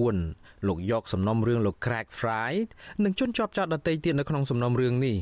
[0.00, 2.68] 2014លោកយកសំណុំរឿងលោក Crack Fried
[3.04, 5.16] និងជន់ជាប់ចោតដតីទៀតនៅក្នុងសំណុំរឿងនេះ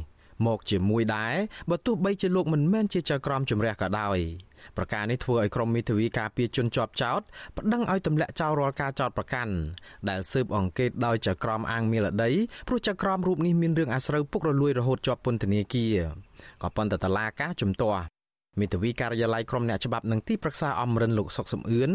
[0.46, 1.34] មកជាមួយដែរ
[1.70, 4.18] បើទោះបីជាលោកមិនមែនជាចៅក្រមជំរះក៏ដោយ
[4.76, 7.20] ប្រការនេះធ្វើឲ្យក្រមមេធាវីការពារជនជាប់ចោត
[7.56, 9.54] ប្តឹងឲ្យទម្លាក់ចោលរាល់ការចោតប្រកាន់
[10.08, 12.30] ដែលស៊ើបអង្កេតដោយចៅក្រមអាងមាលដី
[12.68, 15.96] ព្រោះចៅក្រមរូបនេះមានរឿងអាស្រូវពុករលួយរហូតជាប់ពន្ធនាគារ
[16.62, 18.02] ក៏ប៉ុន្តែតឡាការជំទាស់
[18.60, 21.90] មេធាវីការិយាល័យក្រមអ្នកច្បាប់និងទីប្រឹក្សាអមរិនលោកសុកសំអឿន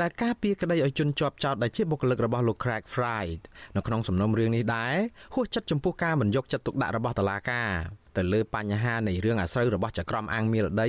[0.00, 3.40] ដែលការពារក្តីឲ្យជនជាប់ចោតដែលជាបុគ្គលិករបស់លោក Craig Fried
[3.76, 4.94] នៅក្នុងសំណុំរឿងនេះដែរ
[5.34, 7.70] ហួសចិត្តចំពោះការមិនយកចិត្តទុកដាក់របស់តុលាការ
[8.18, 10.88] ទៅលើបញ្ហានៃរឿងអាស្រូវរបស់ចក្រមអង្គមាលដី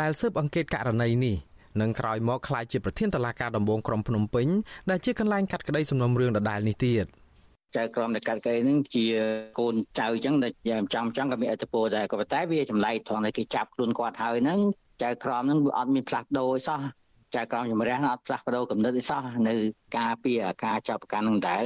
[0.00, 1.36] ដែលស៊ើបអង្កេតករណីនេះ
[1.80, 4.46] នឹងក្រោយមកក្លាយជាប្រធានតុលាការដំបងក្រុងភ្នំពេញ
[4.90, 7.06] ដែលជាកន្លែងកាត់ក្តីសំណុំរឿងដដែលនេះទៀត
[7.76, 9.04] ចៅក្រមដែលកាត់កេរនឹងជា
[9.58, 14.60] កូនចៅអញ្ចឹងដែលយ៉ាងចំចង់ក៏មានអត្តពលដែរក៏ប៉ុន្តែវាចម្លែកត្រង់ដែលគេចាប់ខ្លួនគាត់ហើយហ្នឹង
[15.02, 16.80] ចៅក្រមហ្នឹងវាអត់មានផ្លាស់ប្ដូរសោះ
[17.34, 19.54] ចៅក្រមជំរះអត់ផ្លាស់ប្ដូរកំណត់អីសោះនៅ
[19.96, 20.32] ការពី
[20.64, 21.64] ការចាប់ប្រកាន់នឹងដែរ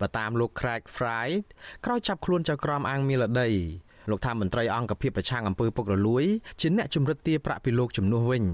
[0.00, 1.44] បើតាមលោក Craig Fried
[1.84, 3.48] ក្រោយចាប់ខ្លួនចៅក្រមអាងមីលដី
[4.10, 6.24] លោកថាមន្ត្រីអង្គភាពប្រឆាំងអំពើពុករលួយ
[6.60, 8.44] ជាអ្នកជំរិតទារប្រាក់ពីលោកជំនួសវិញ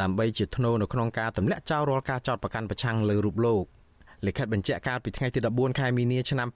[0.00, 3.64] ដើម្បីជាធ្នូនៅក្នុងការទម្លាក់ចោលរាល់ការចោទប្រកាន់ប្រឆាំងលើរូបលោក
[4.26, 6.48] លិខិតបញ្ជាក់កាលពីថ្ងៃទី14ខែមីនាឆ្នាំ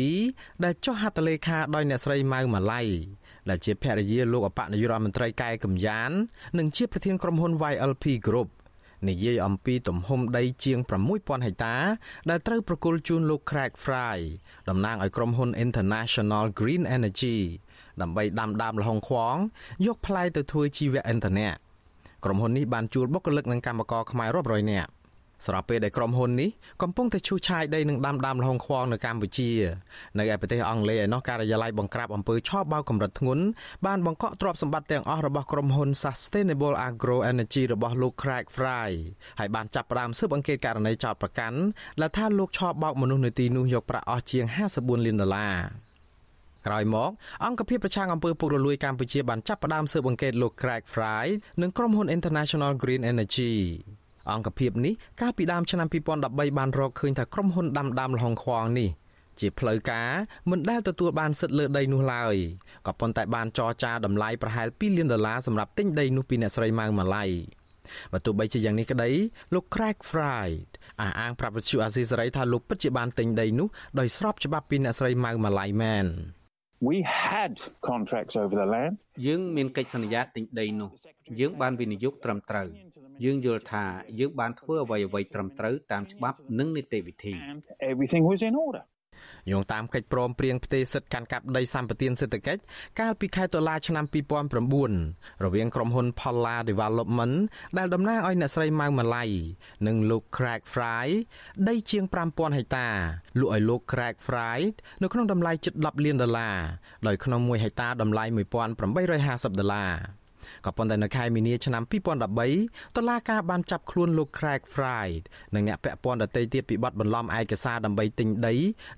[0.00, 2.82] 2012ដែលចុះហត្ថលេខាដោយអ្នកស្រីម៉ៅម៉ាឡៃ
[3.48, 6.10] ដែលជាភរិយាលោកអបនាយករដ្ឋមន្ត្រីកែកំយ៉ាន
[6.58, 8.48] និងជាប្រធានក្រុមហ៊ុន YLP Group
[9.08, 10.78] និយាយអំពីទំហំដីជាង
[11.12, 11.76] 6000ហិកតា
[12.30, 14.18] ដែលត្រូវប្រគល់ជូនលោក Craig Fry
[14.68, 17.38] តំណាងឲ្យក្រុមហ៊ុន International Green Energy
[18.02, 19.36] ដើម្បីដាំដើមលហុងខ្វង
[19.86, 21.50] យកផ្លែទៅធ្វើជីវៈឥន្ធនៈ
[22.24, 24.90] ក្រុមហ៊ុននេះបានជួលបុគ្គលិកនិងកម្មករខ្មែររាប់រយនាក់
[25.46, 26.50] ស្របពេលដែលក្រុមហ៊ុននេះ
[26.82, 29.50] កំពុងតែឈូសឆាយដីនឹងដាំដើមលហុងខ្វងនៅកម្ពុជា
[30.18, 33.44] នៅឯប្រទេសអង់គ្លេសឯណោះការិយាល័យបង្ក្រាបអំពើឆបោកកម្រិតធ្ងន់
[33.86, 38.90] បានបង្កក់ទ្រព្យសម្បត្តិទាំងអស់របស់ក្រុមហ៊ុន Sustainable Agro Energy របស់លោក Craig Fry
[39.38, 41.58] ហើយបានចាប់ផ្ដើមស៊ើបអង្កេតករណីចោទប្រកាន់
[42.00, 44.44] ដែលថាលោកឆបោកមនុស្សនៅទីនោះយកប្រាក់អស់ជាង
[44.76, 45.87] 54លានដុល្លារ
[46.66, 47.10] ក្រោយមក
[47.44, 51.26] អង្គភាពប្រឆាំងអំពើពុករលួយកម្ពុជាបានចាប់ផ្ដើមស៊ើបអង្កេតលោក Craig Fry
[51.62, 53.54] និងក្រុមហ៊ុន International Green Energy
[54.32, 58.90] អង្គភាពនេះកាលពីដើមឆ្នាំ2013បានរកឃើញថាក្រុមហ៊ុនដាំដើមលហុងខ្វងនេះ
[59.40, 60.10] ជាផ្លូវការ
[60.50, 62.34] មិនដែលទទួលបានសិទ្ធិលើដីនោះឡើយ
[62.86, 67.24] ក៏ប៉ុន្តែបានចរចាតម្លៃប្រហែល2លានដុល្លារសម្រាប់ទិញដីនោះពីអ្នកស្រីម៉ៅម៉ាឡៃ
[68.12, 69.10] បើទោះបីជាយ៉ាងនេះក្តី
[69.54, 70.48] លោក Craig Fry
[71.00, 76.06] អះអាងប្រាប់វិទ្យុអាស៊ីសេរីថាលោកពិតជាបានទិញដីនោះដោយស្របច្បាប់ពីអ្នកស្រីម៉ៅម៉ាឡៃមែន
[76.80, 77.58] We had
[77.90, 78.94] contracts over the land
[79.26, 80.90] យើងមានកិច្ចសន្យាទិញដីនោះ
[81.40, 82.68] យើងបានវិនិយោគត្រឹមត្រូវ
[83.24, 83.84] យើងយល់ថា
[84.20, 87.34] យើងបានធ្វើអ្វីអ្វីត្រឹមត្រូវតាមច្បាប់និងនីតិវិធី
[87.92, 88.82] everything was in order
[89.52, 92.60] យោងតាមកិច្ចព្រមព្រៀងផ្ទេរសិទ្ធិកាន់កាប់ដីសម្បត្តិសេដ្ឋកិច្ច
[93.00, 94.04] កាលពីខែតុលាឆ្នាំ
[94.74, 97.34] 2009រវាងក្រុមហ៊ុន Palla Development
[97.78, 99.24] ដែលតំណាងឲ្យអ្នកស្រីម៉ៅម៉ាឡៃ
[99.86, 101.08] និងលោក Craig Fry
[101.68, 102.88] ដីជាង5000ហិកតា
[103.40, 104.58] លក់ឲ្យលោក Craig Fry
[105.02, 106.56] នៅក្នុងតម្លៃជិត10លានដុល្លារ
[107.06, 110.17] ដោយក្នុង1ហិកតាតម្លៃ1850ដុល្លារ
[110.66, 111.82] ក៏ប៉ុន្តែនៅខែមីនាឆ្នាំ
[112.40, 115.08] 2013តុលាការបានចាប់ខ្លួនលោក Craig Fry
[115.54, 118.54] និងអ្នកពាក់ព័ន្ធដទៃទៀតពីបទបន្លំឯកសារដើម្បីទិញដី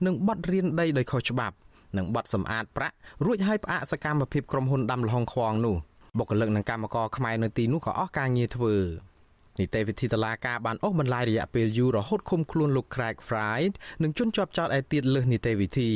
[0.07, 1.57] និងបទរៀនដីដោយខុសច្បាប់
[1.97, 2.95] និងបទសម្អាតប្រាក់
[3.25, 5.77] រួចឲ្យផ្អាកសកម្មភាពក្រុមហ៊ុនដាំលហុងខ្វងនោះ
[6.19, 8.77] បុគ្គលិកនិងកម្មករខ្មែរនៅទីនោះក៏អស់ការងារធ្វើ
[9.59, 13.61] នីតិវិធីតឡាការបានអូសបន្លាយរយៈពេលយូររហូតឃុំខ្លួនលោក Craig Fry
[14.03, 15.91] និងជន់ជាប់ចោតឯទៀតលើសនីតិវិធី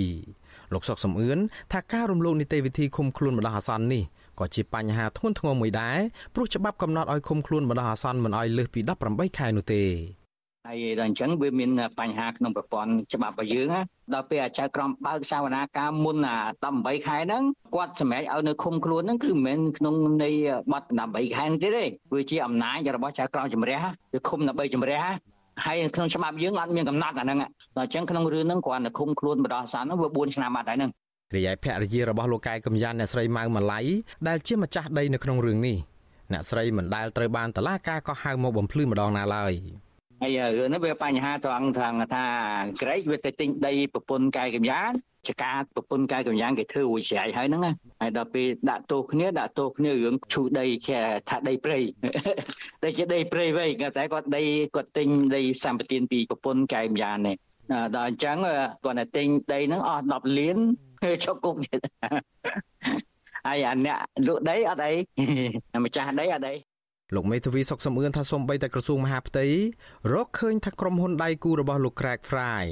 [0.72, 1.38] លោកសុកសំអឿន
[1.72, 4.04] ថាការរំលោភនីតិវិធីឃុំខ្លួនម្ដងអាសន្ននេះ
[4.38, 5.98] ក៏ជាបញ្ហាធ្ងន់ធ្ងរមួយដែរ
[6.34, 8.80] ព្រោះច្បាប់កំណត់ឲ្យឃុំខ្លួនបណ្ដោះអាសន្នមិនឲ្យលើសពី
[9.10, 9.84] 18ខែនោះទេ
[10.68, 11.70] ហើយដល់អញ្ចឹងវាមាន
[12.00, 13.68] បញ្ហាក្នុងប្រព័ន្ធច្បាប់របស់យើង
[14.14, 16.16] ដល់ពេលអាចៅក្រមបើកសវនាការមុន
[16.60, 17.42] 18ខែហ្នឹង
[17.74, 20.30] គាត់សម្រេចឲ្យនៅឃុំខ្លួនហ្នឹងគឺមិនមែនក្នុងនៃ
[20.72, 23.78] បទ18ខែទេទេវាជាអំណាចរបស់ចៅក្រមជំរះ
[24.12, 25.04] វាឃុំដើម្បីជំរះ
[25.64, 30.90] ហើយក្នុងច្បាប់យើងអត់មានកំណត់អាហ្នឹងដល់អញ្ចឹងក្នុងរឿងហ្នឹងគ្រាន់តែឃុំខ្លួនបដោះអាសន្នហ្នឹងវា4ឆ្នាំអត់ហើយហ្នឹង
[31.36, 33.80] រាយភរិយារបស់លោកកែកំយ៉ានអ្នកស្រីម៉ៅម៉ាឡៃ
[34.28, 35.76] ដែលជាម្ចាស់ដីនៅក្នុងរឿងនេះ
[36.32, 39.52] អ្នកស្រីមិនដែលត្រូវបានតឡាការក៏ហៅមកបំភ្លឺម្ដងណាឡើយ
[40.22, 42.26] ហើយរឿងនេះវាបញ្ហាត្រង់ថាថា
[42.82, 44.92] ក្រែកវាទៅទិញដីប្រពន្ធកែកំយ៉ាន
[45.28, 47.62] ចការប្រពន្ធកែកំយ៉ានគេធ្វើរួចស្រេចហើយហ្នឹង
[48.00, 51.78] ហើយដល់ពេលដាក់ទោសគ្នាដាក់ទោសគ្នារឿងឈូដីគេថាដីព្រៃ
[52.82, 54.42] តែជាដីព្រៃវិញតែគាត់ដី
[54.74, 57.36] គាត់ទិញដីសម្បត្តិពីប្រពន្ធកែកំយ៉ាននេះ
[57.96, 58.36] ដល់អញ្ចឹង
[58.84, 60.58] គាត់តែទិញដីហ្នឹងអស់10លាន
[61.24, 61.80] ជប់គុកទៀត
[63.46, 64.92] ហើយអាអ្នកលក់ដីអត់អី
[65.84, 66.54] ម្ចាស់ដីអត់អី
[67.14, 69.46] លោកមេធាវីសុកសំអឿនថាសូម្បីតែក្រសួងមហាផ្ទៃ
[70.12, 72.64] រកឃើញថាក្រុមហ៊ុនដៃគូរបស់លោក Craig Fry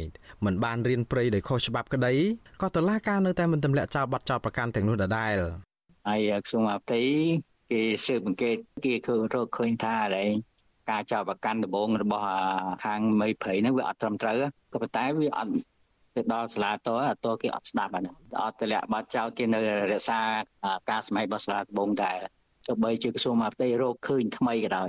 [0.45, 2.14] មិនបានរៀនព្រៃដោយខុសច្បាប់ក្តី
[2.62, 5.37] ក៏តឡាការនៅតែមិនទម្លាក់ចោលបទចោលប្រកាន់ទាំងនោះដដែល
[6.09, 7.01] ហើយក្រសួងមហាផ្ទៃ
[7.70, 10.24] គេស៊ើបអង្កេតគេឃើញរកឃើញថាអី
[10.91, 12.26] ការចោលប្រកាន់ដំបងរបស់
[12.85, 14.37] ខាងមេព្រៃហ្នឹងវាអត់ត្រឹមត្រូវ
[14.72, 15.53] ក៏ប៉ុន្តែវាអត់
[16.16, 19.60] ទៅដល់សាលាតអត់តគេអត់ស្ដាប់អានោះអត់ទម្លាក់បាត់ចោលគេនៅ
[19.92, 20.20] រក្សា
[20.90, 22.12] ការសម័យរបស់សាលាដំបងតែ
[22.66, 24.88] ទោះបីជាក្រសួងមហាផ្ទៃរកឃើញថ្មីក៏ដោយ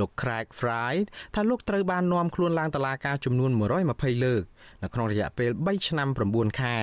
[0.00, 0.94] លោក Craig Fry
[1.34, 3.50] ថាលោកត្រូវបាននាំខ្លួនឡើងតុលាការចំនួន
[3.88, 4.42] 120លើក
[4.82, 6.78] នៅក្នុងរយៈពេល3ឆ្នាំ9ខែ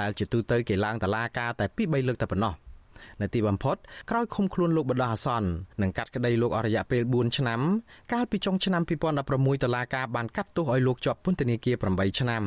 [0.00, 2.54] ដែលជាទូទៅគេឡើងតុលាការតែពី3លើកតែប៉ុណ្ណោះ
[3.20, 3.76] នៅទីបំផុត
[4.10, 5.48] ក្រោយឃុំខ្លួនលោកបដាអាសន្ន
[5.82, 7.60] និងកាត់ក្តីលោកអស់រយៈពេល4ឆ្នាំ
[8.12, 8.82] កាលពីចុងឆ្នាំ
[9.22, 12.44] 2016តុលាការបានកាត់ទោសឲ្យលោកជាប់ពន្ធនាគារ8ឆ្នាំ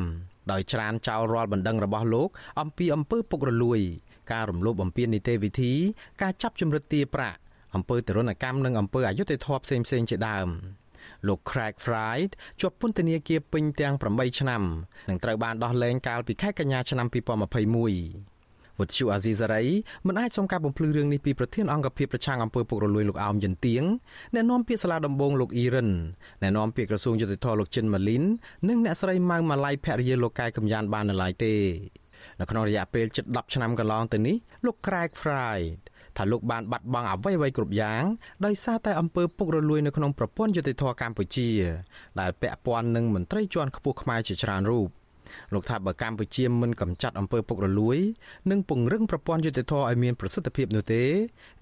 [0.52, 2.28] ដោយច្រានចោលរាល់បណ្ដឹងរបស់លោក
[2.60, 3.80] អំពីអំពើពុករលួយ
[4.32, 5.72] ការរំលោភបំពាននីតិវិធី
[6.22, 7.38] ការចាប់ជំរិតទារប្រាក់
[7.74, 10.48] អំពើទរណកម្មនិងអំពើអយុត្តិធម៌ផ្សេងផ្សេងជាដើម
[11.28, 12.18] លោក Craig Fry
[12.60, 14.62] ជាប់ពន្ធនាគារពេញទាំង8ឆ្នាំ
[15.08, 18.33] និងត្រូវបានដោះលែងកាលពីខែកញ្ញាឆ្នាំ2021
[18.78, 19.64] វុទ្ធុអាស៊ីសេរី
[20.06, 23.82] មិនអាចសុំការបំភ្លឺរឿងនេះពីប្រធានអង្គភិបប្រឆាំងអំពើពុករលួយលោកអោមយិនទៀង
[24.34, 25.90] អ្នកនាំពាក្យសាលាដំបងលោកអ៊ីរិន
[26.42, 28.22] អ្នកនាំពាក្យក្រសួងយុតិធធលោកចិនម៉ាលីន
[28.68, 31.54] និងអ្នកស្រីម៉ៅម៉ាឡៃភរិយាលោកកែកំយ៉ានបាននៅឡើយទេ
[32.40, 35.60] នៅក្នុងរយៈពេលជិត10ឆ្នាំកន្លងទៅនេះលោក Craig Fry
[36.16, 38.04] ថាលោកបានបាត់បង់អ្វីៗគ្រប់យ៉ាង
[38.46, 41.50] ដោយសារតែអំពើពុករលួយនៅក្នុងប្រព័ន្ធយុតិធធកម្ពុជា
[42.20, 44.88] ដែលពាក់ព័ន្ធនឹងមន្ត្រីជាន់ខ្ពស់ខ្មែរជាច្រើនរូប
[45.52, 47.98] លោកថាបើកម្ពុជាមិនកម្ចាត់អំពើពុករលួយ
[48.50, 51.02] និងពង្រឹងប្រព័ន្ធយុតិធធឲ្យមានប្រសិទ្ធភាពនោះទេ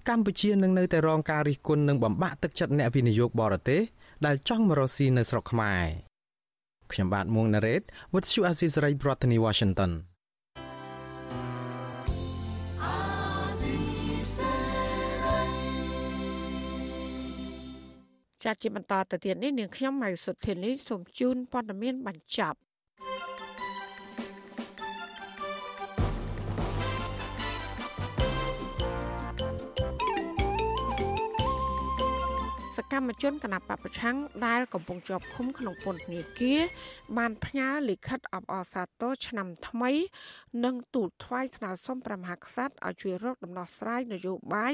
[0.09, 3.81] កម្ពុជានឹងនៅតែរងការរិះគន់និងបំបាក់ទឹកចិត្តអ្នកវិនិយោគបរទេស
[4.25, 5.83] ដែលចង់មករកស៊ីនៅស្រុកខ្មែរ
[6.91, 7.81] ខ្ញុំបាទមួងណារ៉េត
[8.13, 9.91] With you Aziz Ray ប្រធានាទី Washington
[18.43, 22.57] ចាត់ជាបន្តទៅទៀតនេះនាងខ្ញុំម៉ៃសុធានីសូមជូនព័ត៌មានបញ្ចប់
[32.93, 34.17] កម្មជនគណៈបពប្រឆាំង
[34.47, 36.59] ដែលកំពុងជាប់ឃុំក្នុងពន្ធនាគារ
[37.17, 39.91] បានផ្ញើលិខិតអបអរសាទរឆ្នាំថ្មី
[40.65, 44.73] និងទូលថ្វាយស្នើសុំព្រះមហាក្សត្រឲ្យជួយរកដំណោះស្រាយនយោបាយ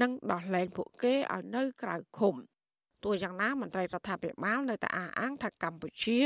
[0.00, 2.34] និងដោះលែងពួកគេឲ្យនៅក្រៅឃុំ
[3.04, 6.20] ទោះយ៉ាងណាមន្ត្រីរដ្ឋាភិបាលនៅតែអះអាងថាកម្ពុជា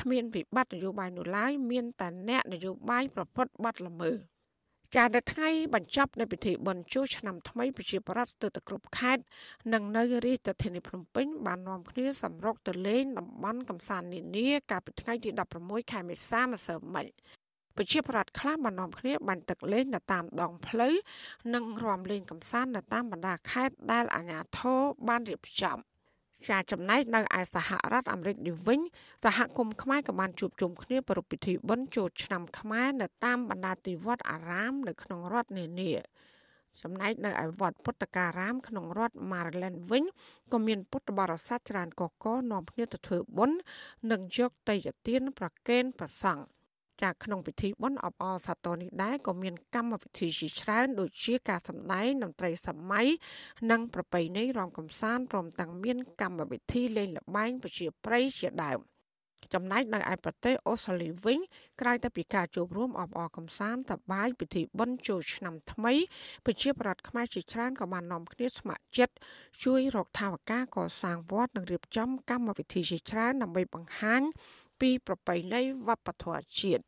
[0.00, 4.35] គ្មានវិបត្តិនយោបាយនោះឡើយមានតែអ្នកនយោបាយប្រព្រឹត្តបទល្មើស
[4.96, 9.22] ចានៅថ្ងៃបញ្ចប់នៃពិធីបុណ្យចូលឆ្នាំថ្មីប្រជាប្រដ្ឋស្ទើរតែគ្រប់ខេត្ត
[9.72, 15.30] និងនៅរាជធានីភ្នំពេញបាននាំគ្នាសម្រុកទៅលេងតំបន់កំសាន្តនានាកាលពីថ្ងៃទី
[15.60, 17.06] 16ខែមេសាម្សិលមិញ
[17.76, 20.94] ប្រជាប្រដ្ឋខ្លះបាននាំគ្នាបាញ់ទឹកលេងនៅតាមដងផ្លូវ
[21.54, 25.78] និងរាំលេងកំសាន្តនៅតាមបណ្ដាខេត្តដែលអាជ្ញាធរបានរៀបចំ។
[26.48, 28.80] ចាចំណែកនៅឯសហរដ្ឋអាមេរិកនេះវិញ
[29.24, 35.92] សហគមន៍ខ្មែរក៏បានជួបជុំគ្នាប្រារព្ធពិធីបុណ្យចូលឆ្នាំខ្មែរនៅតាមបណ្ដាទីវត្តអារាមនៅក្នុងរដ្ឋនានា
[36.82, 40.04] ចំណែកនៅឯវត្តពុទ្ធការាមក្នុងរដ្ឋ Maryland វិញ
[40.52, 43.58] ក៏មានពុទ្ធបរិស័ទច្រើនកកកនាំគ្នាទៅធ្វើបុណ្យ
[44.10, 46.55] និងយកតេយ្យទានប្រគេនព្រះសង្ឃ
[47.02, 53.06] ចាក្នុងពិធីបុណ្យអបអរសាទរនេះដែរក៏មានកម្មវិធីជាច្រើនដូចជាការសម្ដែងតន្ត្រីសម័យ
[53.70, 58.80] និងប្រពៃណីរំកំសាន្តព្រមទាំងមានកម្មវិធីលេងល្បែងប្រជាប្រិយជាដើម
[59.54, 61.38] ចំណែកនៅឯប្រទេសអូស្ត្រាលីវិញ
[61.80, 65.94] ក្រៅតែពីការជួបរួមអបអរកំសាន្តតបាយពិធីបុណ្យចូលឆ្នាំថ្មី
[66.44, 69.14] ប្រជាប្រដ្ឋខ្មែរជាច្រើនក៏បាននាំគ្នាស្ម័គ្រចិត្ត
[69.64, 74.22] ជួយរកថវិកាកសាងវត្តនិងរៀបចំកម្មវិធីជាច្រើនដើម្បីបង្ហាញ
[74.80, 76.84] ពីប្រពៃណីវប្បធម៌ជាតិ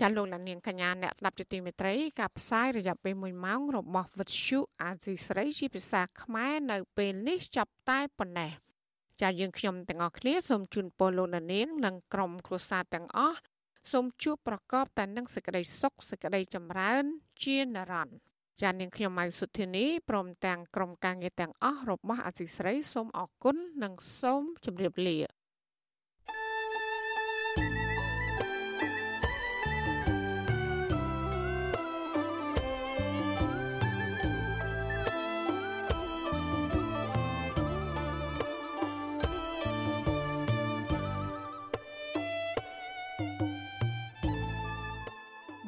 [0.00, 8.52] ចាលោកលានាងកញ្ញាអ្នកស្ដាប់ជាទីមេត្រីការផ្សាយរយៈពេល1ម៉ោងរបស់វិទ្យុអាស៊ីស្រីជាភាសាខ្មែរនៅពេលនេះចាប់តែប៉ុណ្ណេះ
[9.22, 13.38] ចាយើងខ្ញុំទាំងអស់គ្នាសូមជូនពរលោកលានាងនិងក្រុមគ្រួសារទាំងអស់
[13.92, 17.04] សូមជួបប្រកបតែនឹងសេចក្តីសុខសេចក្តីចម្រើន
[17.44, 25.18] ជានិរន្តរ៍ ចានាងខ្ញុំម៉ៅសុធានីព្រមទាំងក្រុមការងារទាំងអស់របស់អសីស្រីសូមអរគុណនិងសូមជម្រាបលា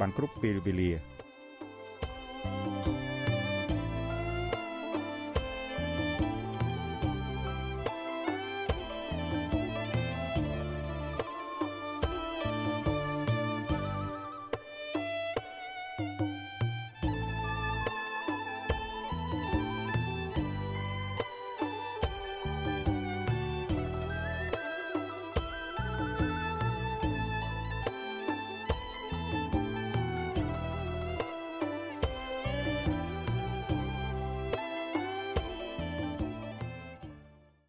[0.00, 0.90] បានគ្រប់ពេលវេលា
[2.44, 2.95] thank you